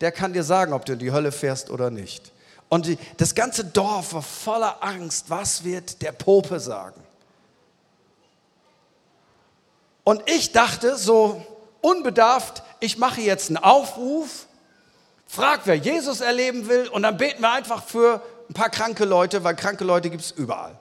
der 0.00 0.10
kann 0.10 0.32
dir 0.32 0.44
sagen, 0.44 0.72
ob 0.72 0.86
du 0.86 0.94
in 0.94 0.98
die 0.98 1.12
Hölle 1.12 1.30
fährst 1.30 1.68
oder 1.68 1.90
nicht. 1.90 2.32
Und 2.70 2.86
die, 2.86 2.96
das 3.18 3.34
ganze 3.34 3.66
Dorf 3.66 4.14
war 4.14 4.22
voller 4.22 4.82
Angst. 4.82 5.28
Was 5.28 5.62
wird 5.62 6.00
der 6.00 6.12
Pope 6.12 6.58
sagen? 6.58 6.98
Und 10.04 10.22
ich 10.24 10.52
dachte 10.52 10.96
so 10.96 11.44
unbedarft, 11.82 12.62
ich 12.80 12.96
mache 12.96 13.20
jetzt 13.20 13.50
einen 13.50 13.58
Aufruf, 13.58 14.46
frag, 15.26 15.60
wer 15.66 15.76
Jesus 15.76 16.22
erleben 16.22 16.66
will, 16.66 16.88
und 16.88 17.02
dann 17.02 17.18
beten 17.18 17.42
wir 17.42 17.52
einfach 17.52 17.84
für 17.84 18.22
ein 18.52 18.54
paar 18.54 18.68
kranke 18.68 19.06
Leute, 19.06 19.44
weil 19.44 19.56
kranke 19.56 19.82
Leute 19.82 20.10
gibt 20.10 20.22
es 20.22 20.30
überall. 20.30 20.76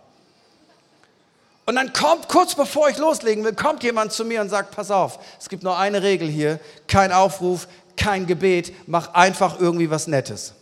Und 1.66 1.76
dann 1.76 1.94
kommt, 1.94 2.28
kurz 2.28 2.54
bevor 2.54 2.90
ich 2.90 2.98
loslegen 2.98 3.46
will, 3.46 3.56
kommt 3.56 3.82
jemand 3.82 4.12
zu 4.12 4.26
mir 4.26 4.42
und 4.42 4.50
sagt, 4.50 4.76
pass 4.76 4.92
auf, 4.92 5.20
es 5.40 5.48
gibt 5.48 5.64
nur 5.64 5.78
eine 5.78 6.04
Regel 6.04 6.28
hier, 6.28 6.60
kein 6.88 7.14
Aufruf, 7.14 7.70
kein 7.96 8.28
Gebet, 8.28 8.74
mach 8.88 9.14
einfach 9.14 9.58
irgendwie 9.58 9.90
was 9.90 10.08
Nettes. 10.08 10.54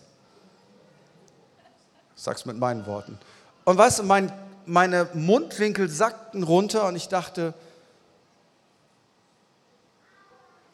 Ich 2.15 2.21
sag's 2.21 2.45
mit 2.45 2.59
meinen 2.59 2.85
Worten. 2.85 3.17
Und 3.65 3.79
weißt 3.79 3.99
du, 3.99 4.03
mein, 4.03 4.31
meine 4.67 5.09
Mundwinkel 5.15 5.89
sackten 5.89 6.43
runter 6.43 6.85
und 6.85 6.95
ich 6.95 7.07
dachte, 7.07 7.55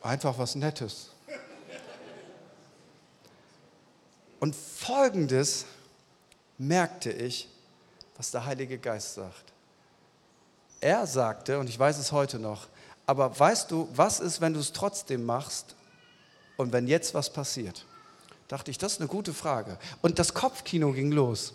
einfach 0.01 0.37
was 0.37 0.55
Nettes. 0.55 1.11
Und 4.41 4.53
folgendes 4.53 5.65
merkte 6.57 7.11
ich, 7.11 7.49
was 8.17 8.31
der 8.31 8.45
Heilige 8.45 8.77
Geist 8.77 9.15
sagt. 9.15 9.53
Er 10.81 11.07
sagte, 11.07 11.59
und 11.59 11.69
ich 11.69 11.77
weiß 11.77 11.97
es 11.97 12.11
heute 12.11 12.39
noch, 12.39 12.67
aber 13.05 13.37
weißt 13.37 13.71
du, 13.71 13.87
was 13.93 14.19
ist, 14.19 14.41
wenn 14.41 14.53
du 14.53 14.59
es 14.59 14.73
trotzdem 14.73 15.25
machst 15.25 15.75
und 16.57 16.73
wenn 16.73 16.87
jetzt 16.87 17.13
was 17.13 17.31
passiert? 17.31 17.85
Dachte 18.47 18.71
ich, 18.71 18.77
das 18.77 18.93
ist 18.93 19.01
eine 19.01 19.09
gute 19.09 19.33
Frage. 19.33 19.77
Und 20.01 20.19
das 20.19 20.33
Kopfkino 20.33 20.91
ging 20.91 21.11
los. 21.11 21.53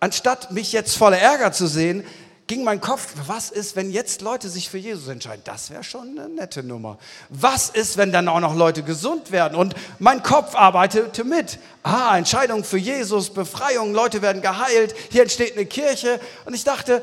Anstatt 0.00 0.50
mich 0.50 0.72
jetzt 0.72 0.96
voller 0.96 1.18
Ärger 1.18 1.52
zu 1.52 1.68
sehen, 1.68 2.04
ging 2.46 2.64
mein 2.64 2.80
Kopf, 2.80 3.14
was 3.26 3.50
ist, 3.50 3.76
wenn 3.76 3.90
jetzt 3.90 4.20
Leute 4.20 4.48
sich 4.48 4.68
für 4.68 4.78
Jesus 4.78 5.08
entscheiden? 5.08 5.42
Das 5.44 5.70
wäre 5.70 5.84
schon 5.84 6.18
eine 6.18 6.28
nette 6.28 6.62
Nummer. 6.62 6.98
Was 7.28 7.70
ist, 7.70 7.96
wenn 7.96 8.12
dann 8.12 8.28
auch 8.28 8.40
noch 8.40 8.54
Leute 8.54 8.82
gesund 8.82 9.30
werden? 9.32 9.56
Und 9.56 9.74
mein 9.98 10.22
Kopf 10.22 10.54
arbeitete 10.54 11.24
mit. 11.24 11.58
Ah, 11.82 12.16
Entscheidung 12.16 12.64
für 12.64 12.78
Jesus, 12.78 13.30
Befreiung, 13.30 13.94
Leute 13.94 14.22
werden 14.22 14.42
geheilt, 14.42 14.94
hier 15.10 15.22
entsteht 15.22 15.56
eine 15.56 15.66
Kirche. 15.66 16.20
Und 16.44 16.54
ich 16.54 16.64
dachte, 16.64 17.02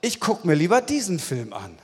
ich 0.00 0.20
gucke 0.20 0.46
mir 0.46 0.54
lieber 0.54 0.80
diesen 0.80 1.18
Film 1.18 1.52
an. 1.52 1.76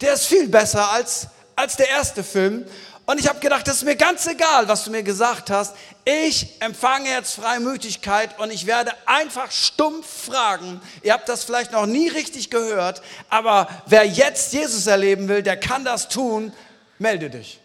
Der 0.00 0.14
ist 0.14 0.26
viel 0.26 0.48
besser 0.48 0.90
als, 0.90 1.28
als 1.54 1.76
der 1.76 1.88
erste 1.88 2.24
Film. 2.24 2.64
Und 3.12 3.20
ich 3.20 3.28
habe 3.28 3.40
gedacht, 3.40 3.68
das 3.68 3.76
ist 3.76 3.84
mir 3.84 3.94
ganz 3.94 4.26
egal, 4.26 4.68
was 4.68 4.84
du 4.84 4.90
mir 4.90 5.02
gesagt 5.02 5.50
hast. 5.50 5.76
Ich 6.06 6.46
empfange 6.60 7.10
jetzt 7.10 7.34
Freimütigkeit 7.34 8.38
und 8.38 8.50
ich 8.50 8.64
werde 8.64 8.90
einfach 9.04 9.50
stumpf 9.50 10.28
fragen. 10.28 10.80
Ihr 11.02 11.12
habt 11.12 11.28
das 11.28 11.44
vielleicht 11.44 11.72
noch 11.72 11.84
nie 11.84 12.08
richtig 12.08 12.48
gehört, 12.48 13.02
aber 13.28 13.68
wer 13.84 14.06
jetzt 14.06 14.54
Jesus 14.54 14.86
erleben 14.86 15.28
will, 15.28 15.42
der 15.42 15.58
kann 15.58 15.84
das 15.84 16.08
tun. 16.08 16.54
Melde 16.98 17.28
dich. 17.28 17.60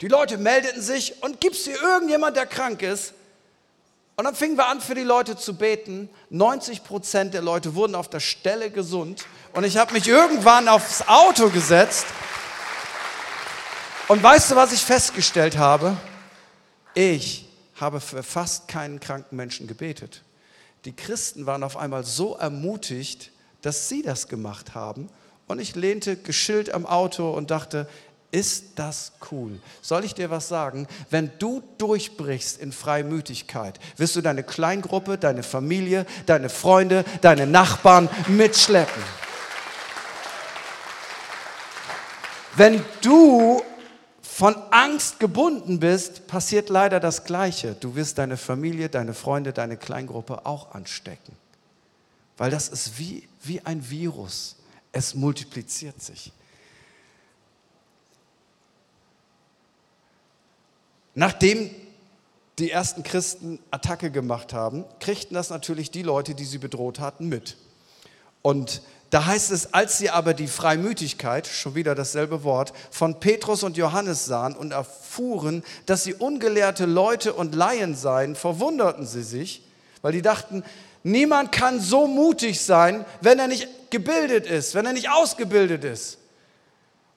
Die 0.00 0.06
Leute 0.06 0.38
meldeten 0.38 0.82
sich 0.82 1.20
und 1.24 1.40
gibt 1.40 1.56
es 1.56 1.64
hier 1.64 1.82
irgendjemand, 1.82 2.36
der 2.36 2.46
krank 2.46 2.80
ist? 2.82 3.12
Und 4.14 4.22
dann 4.22 4.36
fingen 4.36 4.56
wir 4.56 4.68
an, 4.68 4.80
für 4.80 4.94
die 4.94 5.02
Leute 5.02 5.36
zu 5.36 5.56
beten. 5.56 6.08
90 6.30 6.84
Prozent 6.84 7.34
der 7.34 7.42
Leute 7.42 7.74
wurden 7.74 7.96
auf 7.96 8.08
der 8.08 8.20
Stelle 8.20 8.70
gesund. 8.70 9.26
Und 9.52 9.64
ich 9.64 9.78
habe 9.78 9.92
mich 9.94 10.06
irgendwann 10.06 10.68
aufs 10.68 11.02
Auto 11.08 11.48
gesetzt 11.48 12.06
und 14.08 14.22
weißt 14.22 14.50
du, 14.50 14.56
was 14.56 14.72
ich 14.72 14.84
festgestellt 14.84 15.56
habe? 15.56 15.96
Ich 16.94 17.48
habe 17.76 18.00
für 18.00 18.22
fast 18.22 18.68
keinen 18.68 19.00
kranken 19.00 19.36
Menschen 19.36 19.66
gebetet. 19.66 20.22
Die 20.84 20.94
Christen 20.94 21.46
waren 21.46 21.62
auf 21.62 21.76
einmal 21.76 22.04
so 22.04 22.36
ermutigt, 22.36 23.30
dass 23.62 23.88
sie 23.88 24.02
das 24.02 24.28
gemacht 24.28 24.74
haben. 24.74 25.08
Und 25.46 25.58
ich 25.58 25.74
lehnte 25.74 26.16
geschillt 26.16 26.72
am 26.72 26.86
Auto 26.86 27.30
und 27.30 27.50
dachte, 27.50 27.88
ist 28.30 28.64
das 28.76 29.12
cool? 29.30 29.60
Soll 29.80 30.04
ich 30.04 30.14
dir 30.14 30.28
was 30.28 30.48
sagen? 30.48 30.88
Wenn 31.08 31.30
du 31.38 31.62
durchbrichst 31.78 32.58
in 32.58 32.72
Freimütigkeit, 32.72 33.78
wirst 33.96 34.16
du 34.16 34.22
deine 34.22 34.42
Kleingruppe, 34.42 35.18
deine 35.18 35.42
Familie, 35.42 36.04
deine 36.26 36.48
Freunde, 36.48 37.04
deine 37.20 37.46
Nachbarn 37.46 38.08
mitschleppen. 38.26 39.02
Wenn 42.56 42.84
du 43.02 43.62
von 44.34 44.56
Angst 44.72 45.20
gebunden 45.20 45.78
bist, 45.78 46.26
passiert 46.26 46.68
leider 46.68 46.98
das 46.98 47.22
Gleiche. 47.22 47.76
Du 47.78 47.94
wirst 47.94 48.18
deine 48.18 48.36
Familie, 48.36 48.88
deine 48.88 49.14
Freunde, 49.14 49.52
deine 49.52 49.76
Kleingruppe 49.76 50.44
auch 50.44 50.74
anstecken. 50.74 51.36
Weil 52.36 52.50
das 52.50 52.68
ist 52.68 52.98
wie, 52.98 53.28
wie 53.44 53.60
ein 53.60 53.88
Virus. 53.88 54.56
Es 54.90 55.14
multipliziert 55.14 56.02
sich. 56.02 56.32
Nachdem 61.14 61.70
die 62.58 62.72
ersten 62.72 63.04
Christen 63.04 63.60
Attacke 63.70 64.10
gemacht 64.10 64.52
haben, 64.52 64.84
kriegten 64.98 65.34
das 65.34 65.50
natürlich 65.50 65.92
die 65.92 66.02
Leute, 66.02 66.34
die 66.34 66.44
sie 66.44 66.58
bedroht 66.58 66.98
hatten, 66.98 67.28
mit. 67.28 67.56
Und 68.42 68.82
da 69.14 69.26
heißt 69.26 69.52
es, 69.52 69.72
als 69.72 69.96
sie 69.96 70.10
aber 70.10 70.34
die 70.34 70.48
Freimütigkeit, 70.48 71.46
schon 71.46 71.76
wieder 71.76 71.94
dasselbe 71.94 72.42
Wort, 72.42 72.72
von 72.90 73.20
Petrus 73.20 73.62
und 73.62 73.76
Johannes 73.76 74.24
sahen 74.24 74.56
und 74.56 74.72
erfuhren, 74.72 75.62
dass 75.86 76.02
sie 76.02 76.14
ungelehrte 76.14 76.84
Leute 76.84 77.32
und 77.32 77.54
Laien 77.54 77.94
seien, 77.94 78.34
verwunderten 78.34 79.06
sie 79.06 79.22
sich, 79.22 79.62
weil 80.02 80.10
die 80.10 80.20
dachten, 80.20 80.64
niemand 81.04 81.52
kann 81.52 81.78
so 81.78 82.08
mutig 82.08 82.60
sein, 82.60 83.04
wenn 83.20 83.38
er 83.38 83.46
nicht 83.46 83.68
gebildet 83.90 84.46
ist, 84.46 84.74
wenn 84.74 84.84
er 84.84 84.92
nicht 84.92 85.12
ausgebildet 85.12 85.84
ist. 85.84 86.18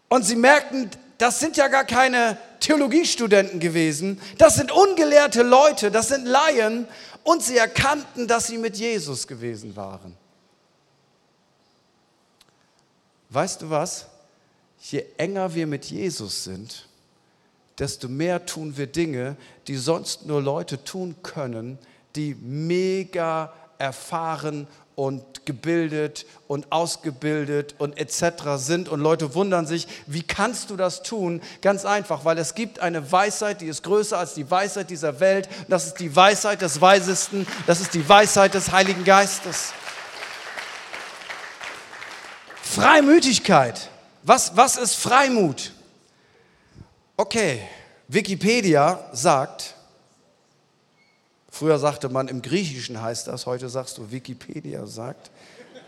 Und 0.08 0.24
sie 0.24 0.36
merkten, 0.36 0.92
das 1.18 1.40
sind 1.40 1.58
ja 1.58 1.68
gar 1.68 1.86
keine 1.86 2.38
Theologiestudenten 2.60 3.60
gewesen, 3.60 4.22
das 4.38 4.54
sind 4.54 4.72
ungelehrte 4.72 5.42
Leute, 5.42 5.90
das 5.90 6.10
sind 6.10 6.28
Laien 6.28 6.88
und 7.24 7.42
sie 7.42 7.58
erkannten, 7.58 8.28
dass 8.28 8.46
sie 8.46 8.60
mit 8.60 8.78
Jesus 8.78 9.26
gewesen 9.26 9.76
waren. 9.76 10.16
Weißt 13.30 13.62
du 13.62 13.70
was? 13.70 14.08
Je 14.80 15.04
enger 15.18 15.54
wir 15.56 15.68
mit 15.68 15.86
Jesus 15.86 16.44
sind, 16.44 16.88
desto 17.80 18.08
mehr 18.08 18.46
tun 18.46 18.78
wir 18.78 18.88
Dinge, 18.88 19.36
die 19.68 19.76
sonst 19.76 20.26
nur 20.26 20.42
Leute 20.42 20.84
tun 20.84 21.16
können, 21.24 21.78
die 22.16 22.36
mega 22.36 23.54
erfahren 23.78 24.68
und 24.96 25.46
gebildet 25.46 26.26
und 26.48 26.72
ausgebildet 26.72 27.76
und 27.78 28.00
etc. 28.00 28.56
sind. 28.56 28.90
Und 28.90 29.00
Leute 29.00 29.36
wundern 29.36 29.68
sich, 29.68 29.88
wie 30.08 30.24
kannst 30.24 30.72
du 30.72 30.76
das 30.76 31.04
tun? 31.04 31.40
Ganz 31.62 31.86
einfach, 31.86 32.26
weil 32.26 32.40
es 32.40 32.56
gibt 32.56 32.80
eine 32.80 33.12
Weisheit, 33.12 33.62
die 33.62 33.68
ist 33.68 33.84
größer 33.84 34.18
als 34.18 34.34
die 34.34 34.50
Weisheit 34.50 34.90
dieser 34.90 35.20
Welt. 35.20 35.50
Das 35.68 35.86
ist 35.86 36.00
die 36.00 36.16
Weisheit 36.16 36.64
des 36.64 36.82
Weisesten, 36.82 37.46
das 37.68 37.80
ist 37.80 37.94
die 37.94 38.10
Weisheit 38.10 38.56
des 38.56 38.72
Heiligen 38.72 39.04
Geistes. 39.04 39.74
Freimütigkeit. 42.78 43.90
Was, 44.22 44.56
was 44.56 44.78
ist 44.78 44.94
Freimut? 44.94 45.72
Okay, 47.16 47.68
Wikipedia 48.08 49.00
sagt, 49.14 49.74
früher 51.50 51.80
sagte 51.80 52.08
man 52.08 52.28
im 52.28 52.44
Griechischen 52.44 53.02
heißt 53.02 53.30
das, 53.30 53.48
heute 53.48 53.68
sagst 53.68 53.98
du 53.98 54.12
Wikipedia 54.12 54.86
sagt, 54.86 55.32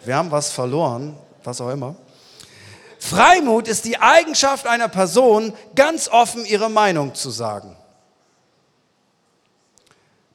wir 0.03 0.15
haben 0.15 0.31
was 0.31 0.51
verloren, 0.51 1.15
was 1.43 1.61
auch 1.61 1.69
immer. 1.69 1.95
Freimut 2.97 3.67
ist 3.67 3.85
die 3.85 3.99
Eigenschaft 3.99 4.65
einer 4.65 4.87
Person, 4.87 5.53
ganz 5.75 6.07
offen 6.07 6.43
ihre 6.43 6.71
Meinung 6.71 7.13
zu 7.13 7.29
sagen. 7.29 7.75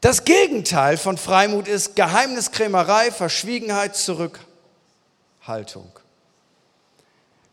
Das 0.01 0.25
Gegenteil 0.25 0.99
von 0.99 1.19
Freimut 1.19 1.67
ist 1.67 1.97
Geheimniskrämerei, 1.97 3.11
Verschwiegenheit, 3.11 3.97
Zurückhaltung. 3.97 5.91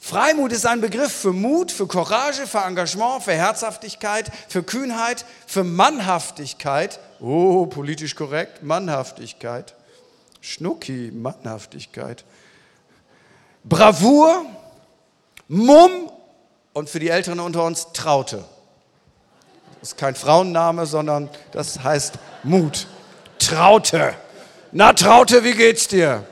Freimut 0.03 0.51
ist 0.51 0.65
ein 0.65 0.81
Begriff 0.81 1.13
für 1.13 1.31
Mut, 1.31 1.71
für 1.71 1.85
Courage, 1.85 2.47
für 2.47 2.57
Engagement, 2.57 3.21
für 3.21 3.33
Herzhaftigkeit, 3.33 4.31
für 4.49 4.63
Kühnheit, 4.63 5.25
für 5.45 5.63
Mannhaftigkeit. 5.63 6.99
Oh, 7.19 7.67
politisch 7.67 8.15
korrekt, 8.15 8.63
Mannhaftigkeit. 8.63 9.75
Schnucki, 10.41 11.11
Mannhaftigkeit. 11.13 12.25
Bravour, 13.63 14.43
Mumm 15.47 16.11
und 16.73 16.89
für 16.89 16.99
die 16.99 17.09
Älteren 17.09 17.39
unter 17.39 17.63
uns 17.63 17.93
Traute. 17.93 18.43
Das 19.79 19.89
ist 19.89 19.97
kein 19.97 20.15
Frauenname, 20.15 20.87
sondern 20.87 21.29
das 21.51 21.83
heißt 21.83 22.15
Mut. 22.41 22.87
Traute. 23.37 24.15
Na, 24.71 24.93
Traute, 24.93 25.43
wie 25.43 25.53
geht's 25.53 25.87
dir? 25.87 26.25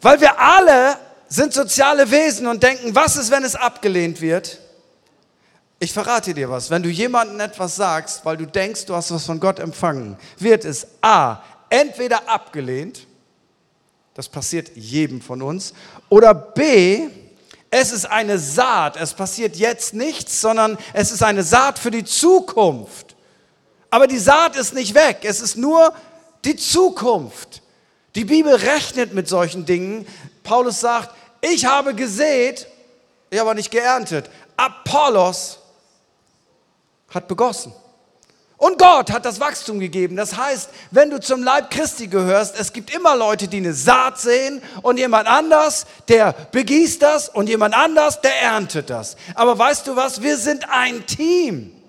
Weil 0.00 0.20
wir 0.20 0.38
alle 0.38 0.96
sind 1.28 1.52
soziale 1.52 2.10
Wesen 2.10 2.46
und 2.46 2.62
denken, 2.62 2.94
was 2.94 3.16
ist, 3.16 3.30
wenn 3.30 3.44
es 3.44 3.54
abgelehnt 3.54 4.20
wird? 4.20 4.58
Ich 5.78 5.92
verrate 5.92 6.34
dir 6.34 6.50
was. 6.50 6.70
Wenn 6.70 6.82
du 6.82 6.88
jemandem 6.88 7.40
etwas 7.40 7.76
sagst, 7.76 8.24
weil 8.24 8.36
du 8.36 8.46
denkst, 8.46 8.86
du 8.86 8.94
hast 8.94 9.12
was 9.12 9.24
von 9.24 9.40
Gott 9.40 9.58
empfangen, 9.58 10.16
wird 10.38 10.64
es 10.64 10.86
A, 11.00 11.42
entweder 11.68 12.28
abgelehnt, 12.28 13.06
das 14.14 14.28
passiert 14.28 14.70
jedem 14.74 15.22
von 15.22 15.40
uns, 15.40 15.72
oder 16.08 16.34
B, 16.34 17.08
es 17.70 17.92
ist 17.92 18.04
eine 18.04 18.38
Saat. 18.38 18.96
Es 18.96 19.14
passiert 19.14 19.56
jetzt 19.56 19.94
nichts, 19.94 20.40
sondern 20.40 20.76
es 20.92 21.12
ist 21.12 21.22
eine 21.22 21.44
Saat 21.44 21.78
für 21.78 21.92
die 21.92 22.04
Zukunft. 22.04 23.14
Aber 23.90 24.06
die 24.06 24.18
Saat 24.18 24.56
ist 24.56 24.74
nicht 24.74 24.94
weg, 24.94 25.18
es 25.22 25.40
ist 25.40 25.56
nur 25.56 25.94
die 26.44 26.56
Zukunft. 26.56 27.59
Die 28.14 28.24
Bibel 28.24 28.54
rechnet 28.54 29.14
mit 29.14 29.28
solchen 29.28 29.66
Dingen. 29.66 30.06
Paulus 30.42 30.80
sagt, 30.80 31.14
ich 31.40 31.64
habe 31.64 31.94
gesät, 31.94 32.66
ich 33.30 33.38
habe 33.38 33.54
nicht 33.54 33.70
geerntet. 33.70 34.28
Apollos 34.56 35.58
hat 37.08 37.28
begossen. 37.28 37.72
Und 38.56 38.78
Gott 38.78 39.10
hat 39.10 39.24
das 39.24 39.40
Wachstum 39.40 39.80
gegeben. 39.80 40.16
Das 40.16 40.36
heißt, 40.36 40.68
wenn 40.90 41.08
du 41.08 41.18
zum 41.18 41.42
Leib 41.42 41.70
Christi 41.70 42.08
gehörst, 42.08 42.60
es 42.60 42.74
gibt 42.74 42.94
immer 42.94 43.16
Leute, 43.16 43.48
die 43.48 43.56
eine 43.56 43.72
Saat 43.72 44.20
sehen 44.20 44.60
und 44.82 44.98
jemand 44.98 45.28
anders, 45.28 45.86
der 46.08 46.34
begießt 46.52 47.00
das 47.00 47.30
und 47.30 47.48
jemand 47.48 47.74
anders, 47.74 48.20
der 48.20 48.34
erntet 48.42 48.90
das. 48.90 49.16
Aber 49.34 49.58
weißt 49.58 49.86
du 49.86 49.96
was? 49.96 50.20
Wir 50.20 50.36
sind 50.36 50.68
ein 50.68 51.06
Team. 51.06 51.79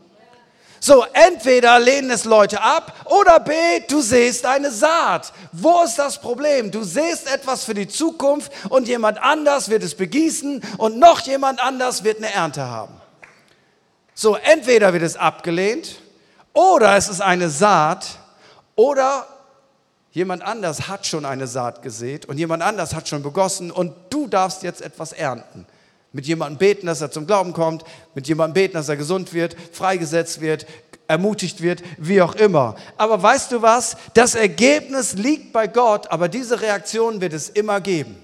So, 0.84 1.06
entweder 1.14 1.80
lehnen 1.80 2.10
es 2.10 2.26
Leute 2.26 2.60
ab 2.60 3.06
oder 3.06 3.40
B, 3.40 3.54
du 3.88 4.02
siehst 4.02 4.48
eine 4.48 4.72
Saat. 4.72 5.32
Wo 5.52 5.84
ist 5.84 6.00
das 6.00 6.20
Problem? 6.20 6.72
Du 6.72 6.82
siehst 6.82 7.32
etwas 7.32 7.64
für 7.66 7.76
die 7.76 7.88
Zukunft 7.88 8.52
und 8.68 8.88
jemand 8.88 9.22
anders 9.22 9.70
wird 9.70 9.84
es 9.84 9.94
begießen 9.94 10.64
und 10.80 10.98
noch 10.98 11.20
jemand 11.20 11.64
anders 11.64 12.04
wird 12.04 12.18
eine 12.18 12.34
Ernte 12.34 12.68
haben. 12.68 12.96
So, 14.16 14.36
entweder 14.36 14.92
wird 14.92 15.04
es 15.04 15.16
abgelehnt 15.16 16.02
oder 16.52 16.96
es 16.96 17.10
ist 17.10 17.22
eine 17.22 17.52
Saat 17.52 18.08
oder 18.76 19.28
jemand 20.10 20.42
anders 20.42 20.88
hat 20.88 21.06
schon 21.06 21.26
eine 21.26 21.46
Saat 21.46 21.84
gesät 21.84 22.26
und 22.26 22.40
jemand 22.40 22.64
anders 22.64 22.96
hat 22.96 23.08
schon 23.08 23.22
begossen 23.22 23.70
und 23.70 23.94
du 24.10 24.28
darfst 24.28 24.64
jetzt 24.64 24.82
etwas 24.82 25.14
ernten. 25.14 25.68
Mit 26.14 26.26
jemandem 26.26 26.58
beten, 26.58 26.88
dass 26.88 27.02
er 27.02 27.12
zum 27.12 27.26
Glauben 27.26 27.54
kommt, 27.54 27.84
mit 28.16 28.28
jemandem 28.28 28.56
beten, 28.56 28.74
dass 28.74 28.90
er 28.90 28.98
gesund 28.98 29.34
wird, 29.34 29.56
freigesetzt 29.72 30.42
wird, 30.42 30.66
ermutigt 31.08 31.62
wird, 31.62 31.84
wie 31.98 32.22
auch 32.22 32.36
immer. 32.36 32.76
Aber 32.98 33.22
weißt 33.22 33.52
du 33.52 33.62
was? 33.62 33.98
Das 34.14 34.36
Ergebnis 34.36 35.14
liegt 35.14 35.54
bei 35.54 35.68
Gott, 35.68 36.12
aber 36.12 36.28
diese 36.30 36.62
Reaktion 36.62 37.22
wird 37.22 37.34
es 37.34 37.50
immer 37.50 37.82
geben. 37.82 38.16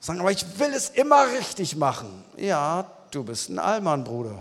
Sagen, 0.00 0.20
aber 0.20 0.32
ich 0.32 0.44
will 0.58 0.72
es 0.74 0.90
immer 0.90 1.26
richtig 1.38 1.76
machen. 1.76 2.24
Ja, 2.36 2.90
du 3.12 3.22
bist 3.22 3.50
ein 3.50 3.58
Allmann, 3.58 4.02
Bruder. 4.02 4.38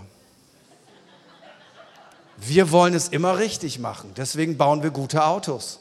Wir 2.38 2.72
wollen 2.72 2.96
es 2.96 3.10
immer 3.10 3.38
richtig 3.38 3.78
machen. 3.78 4.14
Deswegen 4.18 4.58
bauen 4.58 4.82
wir 4.82 4.90
gute 4.90 5.24
Autos. 5.24 5.80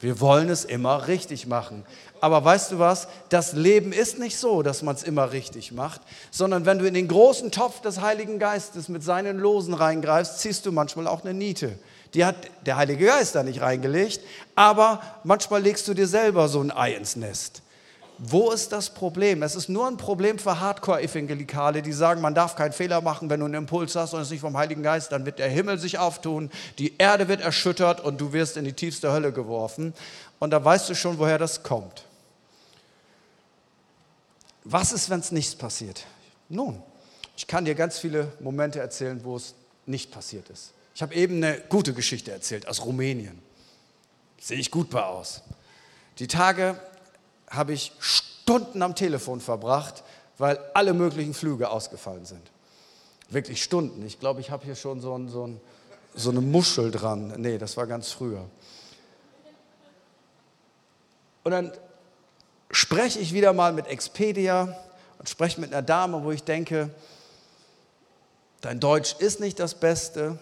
Wir 0.00 0.20
wollen 0.20 0.48
es 0.48 0.64
immer 0.64 1.08
richtig 1.08 1.46
machen. 1.46 1.84
Aber 2.20 2.44
weißt 2.44 2.72
du 2.72 2.78
was? 2.78 3.08
Das 3.30 3.52
Leben 3.52 3.92
ist 3.92 4.18
nicht 4.18 4.38
so, 4.38 4.62
dass 4.62 4.82
man 4.82 4.94
es 4.94 5.02
immer 5.02 5.32
richtig 5.32 5.72
macht, 5.72 6.02
sondern 6.30 6.66
wenn 6.66 6.78
du 6.78 6.86
in 6.86 6.94
den 6.94 7.08
großen 7.08 7.50
Topf 7.50 7.80
des 7.80 8.00
Heiligen 8.00 8.38
Geistes 8.38 8.88
mit 8.88 9.02
seinen 9.02 9.38
Losen 9.38 9.74
reingreifst, 9.74 10.38
ziehst 10.38 10.66
du 10.66 10.72
manchmal 10.72 11.06
auch 11.06 11.22
eine 11.22 11.34
Niete. 11.34 11.78
Die 12.14 12.24
hat 12.24 12.36
der 12.66 12.76
Heilige 12.76 13.06
Geist 13.06 13.34
da 13.34 13.42
nicht 13.42 13.60
reingelegt, 13.60 14.20
aber 14.54 15.00
manchmal 15.24 15.62
legst 15.62 15.86
du 15.88 15.94
dir 15.94 16.06
selber 16.06 16.48
so 16.48 16.60
ein 16.60 16.70
Ei 16.70 16.92
ins 16.92 17.16
Nest. 17.16 17.62
Wo 18.22 18.50
ist 18.50 18.70
das 18.72 18.90
Problem? 18.90 19.42
Es 19.42 19.54
ist 19.54 19.70
nur 19.70 19.86
ein 19.86 19.96
Problem 19.96 20.38
für 20.38 20.60
Hardcore-Evangelikale, 20.60 21.80
die 21.80 21.92
sagen, 21.94 22.20
man 22.20 22.34
darf 22.34 22.54
keinen 22.54 22.72
Fehler 22.72 23.00
machen, 23.00 23.30
wenn 23.30 23.40
du 23.40 23.46
einen 23.46 23.54
Impuls 23.54 23.96
hast 23.96 24.12
und 24.12 24.20
es 24.20 24.30
nicht 24.30 24.42
vom 24.42 24.58
Heiligen 24.58 24.82
Geist, 24.82 25.10
dann 25.12 25.24
wird 25.24 25.38
der 25.38 25.48
Himmel 25.48 25.78
sich 25.78 25.98
auftun, 25.98 26.50
die 26.78 26.98
Erde 26.98 27.28
wird 27.28 27.40
erschüttert 27.40 28.02
und 28.02 28.20
du 28.20 28.34
wirst 28.34 28.58
in 28.58 28.66
die 28.66 28.74
tiefste 28.74 29.10
Hölle 29.10 29.32
geworfen. 29.32 29.94
Und 30.38 30.50
da 30.50 30.62
weißt 30.62 30.90
du 30.90 30.94
schon, 30.94 31.18
woher 31.18 31.38
das 31.38 31.62
kommt. 31.62 32.04
Was 34.64 34.92
ist, 34.92 35.10
wenn 35.10 35.20
es 35.20 35.32
nichts 35.32 35.54
passiert? 35.54 36.04
Nun, 36.48 36.82
ich 37.36 37.46
kann 37.46 37.64
dir 37.64 37.74
ganz 37.74 37.98
viele 37.98 38.32
Momente 38.40 38.80
erzählen, 38.80 39.24
wo 39.24 39.36
es 39.36 39.54
nicht 39.86 40.10
passiert 40.10 40.50
ist. 40.50 40.72
Ich 40.94 41.02
habe 41.02 41.14
eben 41.14 41.36
eine 41.36 41.60
gute 41.68 41.94
Geschichte 41.94 42.30
erzählt 42.30 42.68
aus 42.68 42.84
Rumänien. 42.84 43.40
Sehe 44.38 44.58
ich 44.58 44.70
gut 44.70 44.90
bei 44.90 45.02
aus. 45.02 45.42
Die 46.18 46.26
Tage 46.26 46.78
habe 47.48 47.72
ich 47.72 47.92
Stunden 47.98 48.82
am 48.82 48.94
Telefon 48.94 49.40
verbracht, 49.40 50.02
weil 50.38 50.58
alle 50.74 50.92
möglichen 50.92 51.34
Flüge 51.34 51.70
ausgefallen 51.70 52.24
sind. 52.26 52.42
Wirklich 53.28 53.62
Stunden. 53.62 54.04
Ich 54.04 54.20
glaube, 54.20 54.40
ich 54.40 54.50
habe 54.50 54.64
hier 54.64 54.74
schon 54.74 55.00
so, 55.00 55.16
ein, 55.16 55.28
so, 55.28 55.46
ein, 55.46 55.60
so 56.14 56.30
eine 56.30 56.40
Muschel 56.40 56.90
dran. 56.90 57.34
Nee, 57.38 57.58
das 57.58 57.76
war 57.76 57.86
ganz 57.86 58.10
früher. 58.10 58.44
Und 61.44 61.52
dann 61.52 61.72
spreche 62.70 63.18
ich 63.18 63.32
wieder 63.32 63.52
mal 63.52 63.72
mit 63.72 63.86
Expedia 63.86 64.76
und 65.18 65.28
spreche 65.28 65.60
mit 65.60 65.72
einer 65.72 65.82
Dame, 65.82 66.24
wo 66.24 66.30
ich 66.30 66.44
denke, 66.44 66.90
dein 68.60 68.80
Deutsch 68.80 69.16
ist 69.18 69.40
nicht 69.40 69.58
das 69.58 69.74
Beste. 69.74 70.38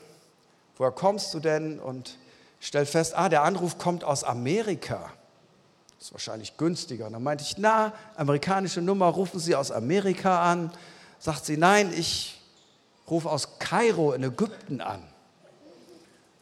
Woher 0.76 0.92
kommst 0.92 1.32
du 1.34 1.40
denn? 1.40 1.80
Und 1.80 2.18
stell 2.60 2.86
fest, 2.86 3.14
ah, 3.16 3.28
der 3.28 3.42
Anruf 3.42 3.78
kommt 3.78 4.04
aus 4.04 4.24
Amerika. 4.24 5.12
Das 5.98 6.08
ist 6.08 6.12
wahrscheinlich 6.12 6.56
günstiger. 6.56 7.06
Und 7.06 7.14
dann 7.14 7.22
meinte 7.22 7.42
ich, 7.42 7.58
na, 7.58 7.92
amerikanische 8.16 8.80
Nummer, 8.80 9.06
rufen 9.06 9.40
Sie 9.40 9.56
aus 9.56 9.72
Amerika 9.72 10.42
an. 10.50 10.70
Sagt 11.18 11.46
sie, 11.46 11.56
nein, 11.56 11.92
ich 11.92 12.40
rufe 13.10 13.28
aus 13.28 13.58
Kairo 13.58 14.12
in 14.12 14.22
Ägypten 14.22 14.80
an. 14.80 15.02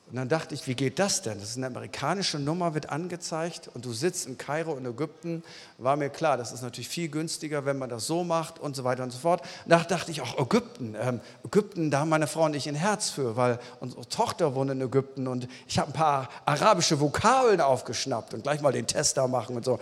Und 0.08 0.14
dann 0.14 0.28
dachte 0.28 0.54
ich, 0.54 0.68
wie 0.68 0.76
geht 0.76 1.00
das 1.00 1.22
denn? 1.22 1.40
Das 1.40 1.50
ist 1.50 1.56
eine 1.56 1.66
amerikanische 1.66 2.38
Nummer, 2.38 2.74
wird 2.74 2.90
angezeigt 2.90 3.68
und 3.74 3.84
du 3.84 3.92
sitzt 3.92 4.28
in 4.28 4.38
Kairo 4.38 4.76
in 4.76 4.86
Ägypten. 4.86 5.42
War 5.78 5.96
mir 5.96 6.10
klar, 6.10 6.36
das 6.36 6.52
ist 6.52 6.62
natürlich 6.62 6.88
viel 6.88 7.08
günstiger, 7.08 7.64
wenn 7.64 7.76
man 7.76 7.88
das 7.90 8.06
so 8.06 8.22
macht 8.22 8.60
und 8.60 8.76
so 8.76 8.84
weiter 8.84 9.02
und 9.02 9.10
so 9.10 9.18
fort. 9.18 9.42
Da 9.66 9.80
dachte 9.80 10.12
ich 10.12 10.20
auch, 10.20 10.38
Ägypten. 10.38 10.94
Ähm, 10.96 11.20
Ägypten, 11.44 11.90
da 11.90 12.00
haben 12.00 12.08
meine 12.08 12.28
Frau 12.28 12.44
und 12.44 12.54
ich 12.54 12.68
ein 12.68 12.76
Herz 12.76 13.10
für, 13.10 13.34
weil 13.34 13.58
unsere 13.80 14.08
Tochter 14.08 14.54
wohnt 14.54 14.70
in 14.70 14.80
Ägypten 14.80 15.26
und 15.26 15.48
ich 15.66 15.76
habe 15.80 15.90
ein 15.90 15.94
paar 15.94 16.28
arabische 16.44 17.00
Vokabeln 17.00 17.60
aufgeschnappt 17.60 18.32
und 18.32 18.44
gleich 18.44 18.60
mal 18.60 18.72
den 18.72 18.86
Tester 18.86 19.26
machen 19.26 19.56
und 19.56 19.64
so. 19.64 19.80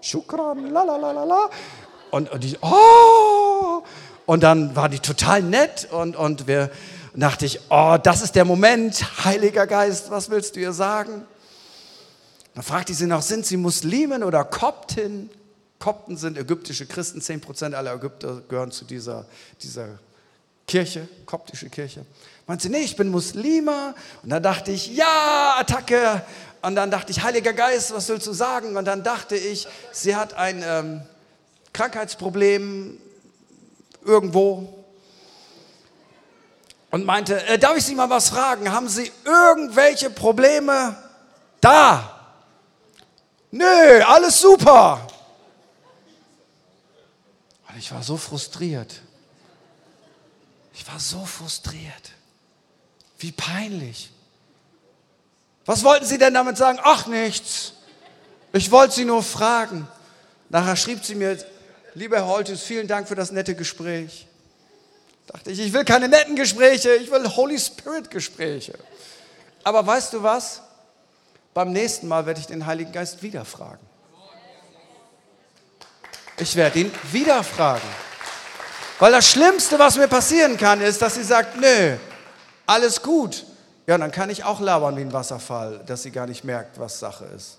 Shukran, 0.00 0.70
la 0.72 0.82
la. 0.82 1.50
Und, 2.10 2.32
und 2.32 2.42
die, 2.42 2.58
oh! 2.60 3.84
Und 4.26 4.42
dann 4.42 4.74
war 4.74 4.88
die 4.88 4.98
total 4.98 5.42
nett 5.42 5.86
und, 5.92 6.16
und 6.16 6.48
wir 6.48 6.64
und 6.64 6.95
dachte 7.20 7.46
ich, 7.46 7.60
oh, 7.70 7.96
das 8.02 8.22
ist 8.22 8.34
der 8.34 8.44
Moment, 8.44 9.24
Heiliger 9.24 9.66
Geist, 9.66 10.10
was 10.10 10.28
willst 10.28 10.56
du 10.56 10.60
ihr 10.60 10.72
sagen? 10.72 11.24
Dann 12.54 12.62
fragte 12.62 12.92
ich 12.92 12.98
sie 12.98 13.06
noch, 13.06 13.22
sind 13.22 13.46
sie 13.46 13.56
Muslimen 13.56 14.22
oder 14.22 14.44
Kopten? 14.44 15.30
Kopten 15.78 16.16
sind 16.16 16.38
ägyptische 16.38 16.86
Christen, 16.86 17.20
10% 17.20 17.74
aller 17.74 17.94
Ägypter 17.94 18.42
gehören 18.48 18.70
zu 18.70 18.84
dieser, 18.84 19.26
dieser 19.62 19.98
Kirche, 20.66 21.06
koptische 21.26 21.68
Kirche. 21.68 22.04
Meint 22.46 22.62
sie, 22.62 22.68
nee, 22.68 22.78
ich 22.78 22.96
bin 22.96 23.08
Muslima. 23.08 23.94
Und 24.22 24.30
dann 24.30 24.42
dachte 24.42 24.72
ich, 24.72 24.88
ja, 24.88 25.56
Attacke. 25.58 26.22
Und 26.62 26.76
dann 26.76 26.90
dachte 26.90 27.12
ich, 27.12 27.22
Heiliger 27.22 27.52
Geist, 27.52 27.94
was 27.94 28.08
willst 28.08 28.26
du 28.26 28.32
sagen? 28.32 28.76
Und 28.76 28.84
dann 28.84 29.02
dachte 29.02 29.36
ich, 29.36 29.68
sie 29.92 30.16
hat 30.16 30.34
ein 30.34 30.64
ähm, 30.66 31.02
Krankheitsproblem 31.72 32.98
irgendwo 34.04 34.75
und 36.96 37.04
meinte, 37.04 37.44
äh, 37.46 37.58
darf 37.58 37.76
ich 37.76 37.84
Sie 37.84 37.94
mal 37.94 38.08
was 38.08 38.30
fragen? 38.30 38.72
Haben 38.72 38.88
Sie 38.88 39.12
irgendwelche 39.22 40.08
Probleme 40.08 40.96
da? 41.60 42.10
Nö, 43.50 44.02
alles 44.06 44.40
super. 44.40 45.06
Und 47.68 47.76
ich 47.76 47.92
war 47.92 48.02
so 48.02 48.16
frustriert. 48.16 49.02
Ich 50.72 50.88
war 50.88 50.98
so 50.98 51.22
frustriert. 51.26 52.12
Wie 53.18 53.32
peinlich. 53.32 54.10
Was 55.66 55.84
wollten 55.84 56.06
Sie 56.06 56.16
denn 56.16 56.32
damit 56.32 56.56
sagen? 56.56 56.78
Ach 56.82 57.06
nichts. 57.06 57.74
Ich 58.54 58.70
wollte 58.70 58.94
Sie 58.94 59.04
nur 59.04 59.22
fragen. 59.22 59.86
Nachher 60.48 60.76
schrieb 60.76 61.04
sie 61.04 61.14
mir, 61.14 61.36
lieber 61.92 62.16
Herr 62.16 62.26
Holtus, 62.26 62.62
vielen 62.62 62.88
Dank 62.88 63.06
für 63.06 63.16
das 63.16 63.32
nette 63.32 63.54
Gespräch. 63.54 64.26
Dachte 65.26 65.50
ich, 65.50 65.60
ich 65.60 65.72
will 65.72 65.84
keine 65.84 66.08
netten 66.08 66.36
Gespräche, 66.36 66.94
ich 66.94 67.10
will 67.10 67.28
Holy 67.28 67.58
Spirit 67.58 68.10
Gespräche. 68.10 68.78
Aber 69.64 69.84
weißt 69.86 70.12
du 70.12 70.22
was? 70.22 70.62
Beim 71.52 71.72
nächsten 71.72 72.06
Mal 72.06 72.26
werde 72.26 72.40
ich 72.40 72.46
den 72.46 72.66
Heiligen 72.66 72.92
Geist 72.92 73.22
wieder 73.22 73.44
fragen. 73.44 73.84
Ich 76.38 76.54
werde 76.54 76.80
ihn 76.80 76.92
wieder 77.12 77.42
fragen. 77.42 77.88
Weil 78.98 79.12
das 79.12 79.28
Schlimmste, 79.28 79.78
was 79.78 79.96
mir 79.96 80.08
passieren 80.08 80.56
kann, 80.56 80.80
ist, 80.80 81.02
dass 81.02 81.14
sie 81.14 81.24
sagt, 81.24 81.56
nö, 81.56 81.96
alles 82.66 83.02
gut. 83.02 83.44
Ja, 83.86 83.98
dann 83.98 84.10
kann 84.10 84.30
ich 84.30 84.44
auch 84.44 84.60
labern 84.60 84.96
wie 84.96 85.02
ein 85.02 85.12
Wasserfall, 85.12 85.82
dass 85.86 86.02
sie 86.02 86.10
gar 86.10 86.26
nicht 86.26 86.44
merkt, 86.44 86.78
was 86.78 86.98
Sache 86.98 87.24
ist. 87.26 87.58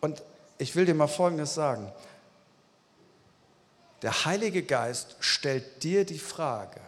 Und 0.00 0.22
ich 0.58 0.74
will 0.76 0.86
dir 0.86 0.94
mal 0.94 1.08
Folgendes 1.08 1.54
sagen. 1.54 1.90
Der 4.02 4.24
Heilige 4.24 4.62
Geist 4.62 5.16
stellt 5.20 5.82
dir 5.82 6.04
die 6.04 6.18
Frage, 6.18 6.80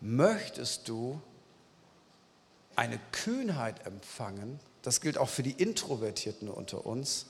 möchtest 0.00 0.88
du 0.88 1.20
eine 2.76 3.00
Kühnheit 3.12 3.86
empfangen, 3.86 4.60
das 4.82 5.00
gilt 5.00 5.18
auch 5.18 5.28
für 5.28 5.42
die 5.42 5.52
Introvertierten 5.52 6.48
unter 6.48 6.86
uns, 6.86 7.26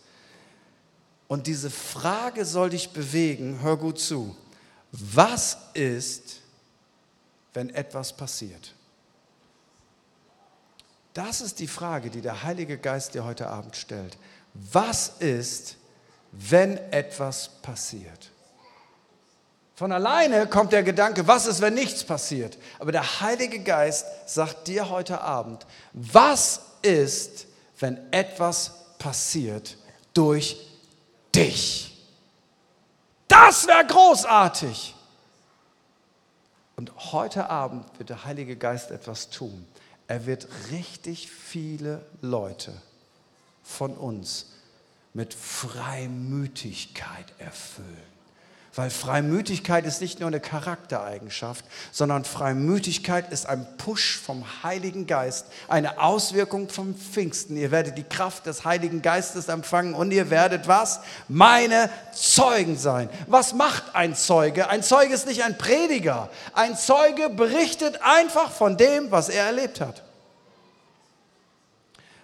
und 1.29 1.47
diese 1.47 1.71
Frage 1.71 2.45
soll 2.45 2.71
dich 2.71 2.91
bewegen, 2.91 3.61
hör 3.63 3.79
gut 3.79 3.99
zu, 3.99 4.37
was 4.93 5.57
ist, 5.73 6.41
wenn 7.55 7.71
etwas 7.71 8.17
passiert? 8.17 8.75
Das 11.15 11.41
ist 11.41 11.61
die 11.61 11.69
Frage, 11.69 12.11
die 12.11 12.21
der 12.21 12.43
Heilige 12.43 12.77
Geist 12.77 13.15
dir 13.15 13.25
heute 13.25 13.49
Abend 13.49 13.77
stellt. 13.77 14.19
Was 14.53 15.09
ist, 15.21 15.77
wenn 16.37 16.77
etwas 16.93 17.49
passiert? 17.63 18.31
Von 19.77 19.91
alleine 19.91 20.47
kommt 20.47 20.73
der 20.73 20.83
Gedanke, 20.83 21.27
was 21.27 21.47
ist, 21.47 21.61
wenn 21.61 21.75
nichts 21.75 22.05
passiert? 22.05 22.59
Aber 22.79 22.93
der 22.93 23.21
Heilige 23.21 23.61
Geist 23.61 24.07
sagt 24.27 24.69
dir 24.69 24.89
heute 24.89 25.21
Abend, 25.21 25.67
was 25.93 26.61
ist, 26.83 27.47
wenn 27.81 28.01
etwas 28.13 28.73
passiert 28.99 29.77
durch 30.13 30.57
dich? 31.35 31.91
Das 33.27 33.67
wäre 33.67 33.85
großartig. 33.85 34.95
Und 36.77 36.93
heute 37.13 37.51
Abend 37.51 37.87
wird 37.99 38.11
der 38.11 38.25
Heilige 38.25 38.57
Geist 38.57 38.91
etwas 38.91 39.31
tun. 39.31 39.67
Er 40.07 40.27
wird 40.27 40.47
richtig 40.71 41.31
viele 41.31 42.05
Leute 42.21 42.73
von 43.63 43.97
uns 43.97 44.47
mit 45.15 45.33
Freimütigkeit 45.33 47.27
erfüllen. 47.39 48.15
Weil 48.77 48.91
Freimütigkeit 48.91 49.87
ist 49.87 50.01
nicht 50.01 50.19
nur 50.19 50.27
eine 50.27 50.41
Charaktereigenschaft, 50.41 51.65
sondern 51.93 52.25
Freimütigkeit 52.25 53.31
ist 53.31 53.47
ein 53.47 53.65
Push 53.77 54.19
vom 54.19 54.45
Heiligen 54.65 55.07
Geist, 55.07 55.47
eine 55.69 56.01
Auswirkung 56.01 56.69
vom 56.69 56.97
Pfingsten. 56.97 57.57
Ihr 57.57 57.71
werdet 57.71 57.97
die 57.97 58.03
Kraft 58.03 58.47
des 58.47 58.65
Heiligen 58.65 59.01
Geistes 59.01 59.47
empfangen 59.47 59.95
und 59.95 60.11
ihr 60.11 60.29
werdet 60.29 60.67
was? 60.67 60.99
Meine 61.29 61.89
Zeugen 62.13 62.77
sein. 62.77 63.09
Was 63.29 63.55
macht 63.55 63.95
ein 63.95 64.17
Zeuge? 64.17 64.69
Ein 64.69 64.83
Zeuge 64.83 65.15
ist 65.15 65.29
nicht 65.29 65.45
ein 65.45 65.57
Prediger. 65.57 66.29
Ein 66.53 66.77
Zeuge 66.77 67.31
berichtet 67.31 68.01
einfach 68.03 68.51
von 68.51 68.77
dem, 68.77 69.13
was 69.13 69.29
er 69.29 69.45
erlebt 69.45 69.81
hat. 69.81 70.03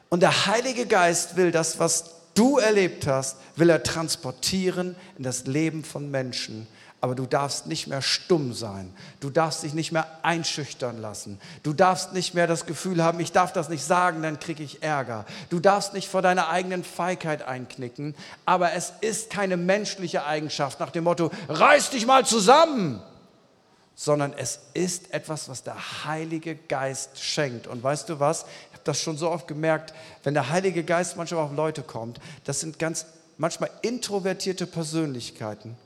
Und 0.08 0.20
der 0.20 0.46
Heilige 0.46 0.86
Geist 0.86 1.36
will 1.36 1.52
das, 1.52 1.78
was 1.78 2.19
du 2.40 2.56
erlebt 2.56 3.06
hast, 3.06 3.36
will 3.56 3.68
er 3.68 3.82
transportieren 3.82 4.96
in 5.18 5.24
das 5.24 5.44
Leben 5.44 5.84
von 5.84 6.10
Menschen. 6.10 6.66
Aber 7.02 7.14
du 7.14 7.26
darfst 7.26 7.66
nicht 7.66 7.86
mehr 7.86 8.00
stumm 8.00 8.54
sein. 8.54 8.94
Du 9.20 9.28
darfst 9.28 9.62
dich 9.62 9.74
nicht 9.74 9.92
mehr 9.92 10.06
einschüchtern 10.22 10.98
lassen. 11.00 11.38
Du 11.62 11.74
darfst 11.74 12.14
nicht 12.14 12.34
mehr 12.34 12.46
das 12.46 12.64
Gefühl 12.64 13.02
haben, 13.02 13.20
ich 13.20 13.32
darf 13.32 13.52
das 13.52 13.68
nicht 13.68 13.84
sagen, 13.84 14.22
dann 14.22 14.40
kriege 14.40 14.62
ich 14.62 14.82
Ärger. 14.82 15.26
Du 15.50 15.60
darfst 15.60 15.92
nicht 15.92 16.08
vor 16.08 16.22
deiner 16.22 16.48
eigenen 16.48 16.82
Feigheit 16.82 17.42
einknicken. 17.42 18.14
Aber 18.46 18.72
es 18.72 18.94
ist 19.02 19.30
keine 19.30 19.58
menschliche 19.58 20.24
Eigenschaft 20.24 20.80
nach 20.80 20.90
dem 20.90 21.04
Motto, 21.04 21.30
reiß 21.48 21.90
dich 21.90 22.06
mal 22.06 22.24
zusammen. 22.24 23.02
Sondern 23.94 24.32
es 24.34 24.60
ist 24.72 25.12
etwas, 25.12 25.50
was 25.50 25.62
der 25.62 26.04
Heilige 26.04 26.54
Geist 26.54 27.22
schenkt. 27.22 27.66
Und 27.66 27.82
weißt 27.82 28.08
du 28.08 28.18
was? 28.18 28.46
Das 28.84 29.00
schon 29.00 29.16
so 29.16 29.30
oft 29.30 29.46
gemerkt, 29.48 29.94
wenn 30.22 30.34
der 30.34 30.50
Heilige 30.50 30.84
Geist 30.84 31.16
manchmal 31.16 31.44
auf 31.44 31.52
Leute 31.52 31.82
kommt, 31.82 32.20
das 32.44 32.60
sind 32.60 32.78
ganz 32.78 33.06
manchmal 33.38 33.70
introvertierte 33.82 34.66
Persönlichkeiten, 34.66 35.76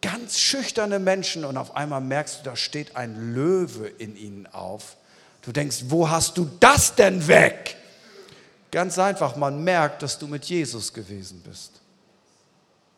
ganz 0.00 0.38
schüchterne 0.38 0.98
Menschen 0.98 1.44
und 1.44 1.56
auf 1.56 1.74
einmal 1.76 2.00
merkst 2.00 2.40
du, 2.40 2.44
da 2.44 2.56
steht 2.56 2.94
ein 2.94 3.34
Löwe 3.34 3.88
in 3.88 4.16
ihnen 4.16 4.46
auf. 4.46 4.96
Du 5.42 5.50
denkst, 5.50 5.84
wo 5.86 6.08
hast 6.08 6.38
du 6.38 6.48
das 6.60 6.94
denn 6.94 7.26
weg? 7.26 7.76
Ganz 8.70 8.98
einfach, 8.98 9.34
man 9.36 9.64
merkt, 9.64 10.02
dass 10.02 10.18
du 10.18 10.26
mit 10.26 10.44
Jesus 10.44 10.92
gewesen 10.92 11.42
bist, 11.42 11.80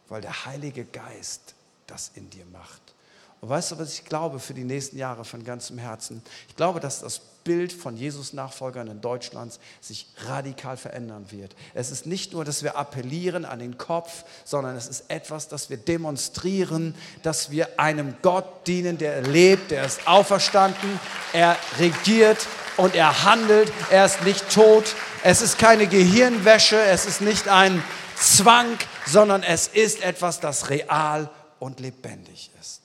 weil 0.09 0.21
der 0.21 0.45
Heilige 0.45 0.85
Geist 0.85 1.55
das 1.87 2.11
in 2.15 2.29
dir 2.29 2.45
macht. 2.53 2.83
Und 3.41 3.49
weißt 3.49 3.73
du, 3.73 3.79
was 3.79 3.95
ich 3.95 4.05
glaube 4.05 4.39
für 4.39 4.55
die 4.55 4.65
nächsten 4.65 4.99
Jahre 4.99 5.25
von 5.25 5.45
ganzem 5.45 5.79
Herzen? 5.79 6.23
Ich 6.49 6.57
glaube, 6.57 6.79
dass 6.79 7.01
das 7.01 7.21
Bild 7.43 7.73
von 7.73 7.97
Jesus-Nachfolgern 7.97 8.89
in 8.89 9.01
Deutschland 9.01 9.59
sich 9.81 10.07
radikal 10.27 10.77
verändern 10.77 11.27
wird. 11.31 11.57
Es 11.73 11.91
ist 11.91 12.07
nicht 12.07 12.35
nur, 12.35 12.45
dass 12.45 12.63
wir 12.63 12.77
appellieren 12.77 13.47
an 13.47 13.61
den 13.61 13.79
Kopf, 13.79 14.25
sondern 14.45 14.77
es 14.77 14.89
ist 14.89 15.05
etwas, 15.09 15.49
das 15.49 15.71
wir 15.71 15.79
demonstrieren, 15.79 16.95
dass 17.23 17.51
wir 17.51 17.81
einem 17.81 18.15
Gott 18.21 18.67
dienen, 18.67 18.99
der 18.99 19.23
lebt, 19.23 19.71
der 19.71 19.85
ist 19.85 20.07
auferstanden, 20.07 21.01
er 21.33 21.57
regiert 21.79 22.47
und 22.77 22.95
er 22.95 23.25
handelt, 23.25 23.73
er 23.91 24.05
ist 24.05 24.23
nicht 24.23 24.51
tot, 24.51 24.95
es 25.25 25.41
ist 25.41 25.59
keine 25.59 25.87
Gehirnwäsche, 25.87 26.79
es 26.79 27.07
ist 27.07 27.23
nicht 27.23 27.49
ein 27.49 27.83
Zwang, 28.17 28.77
sondern 29.07 29.43
es 29.43 29.67
ist 29.67 30.03
etwas, 30.03 30.41
das 30.41 30.69
real 30.69 31.31
und 31.59 31.81
lebendig 31.81 32.51
ist. 32.61 32.80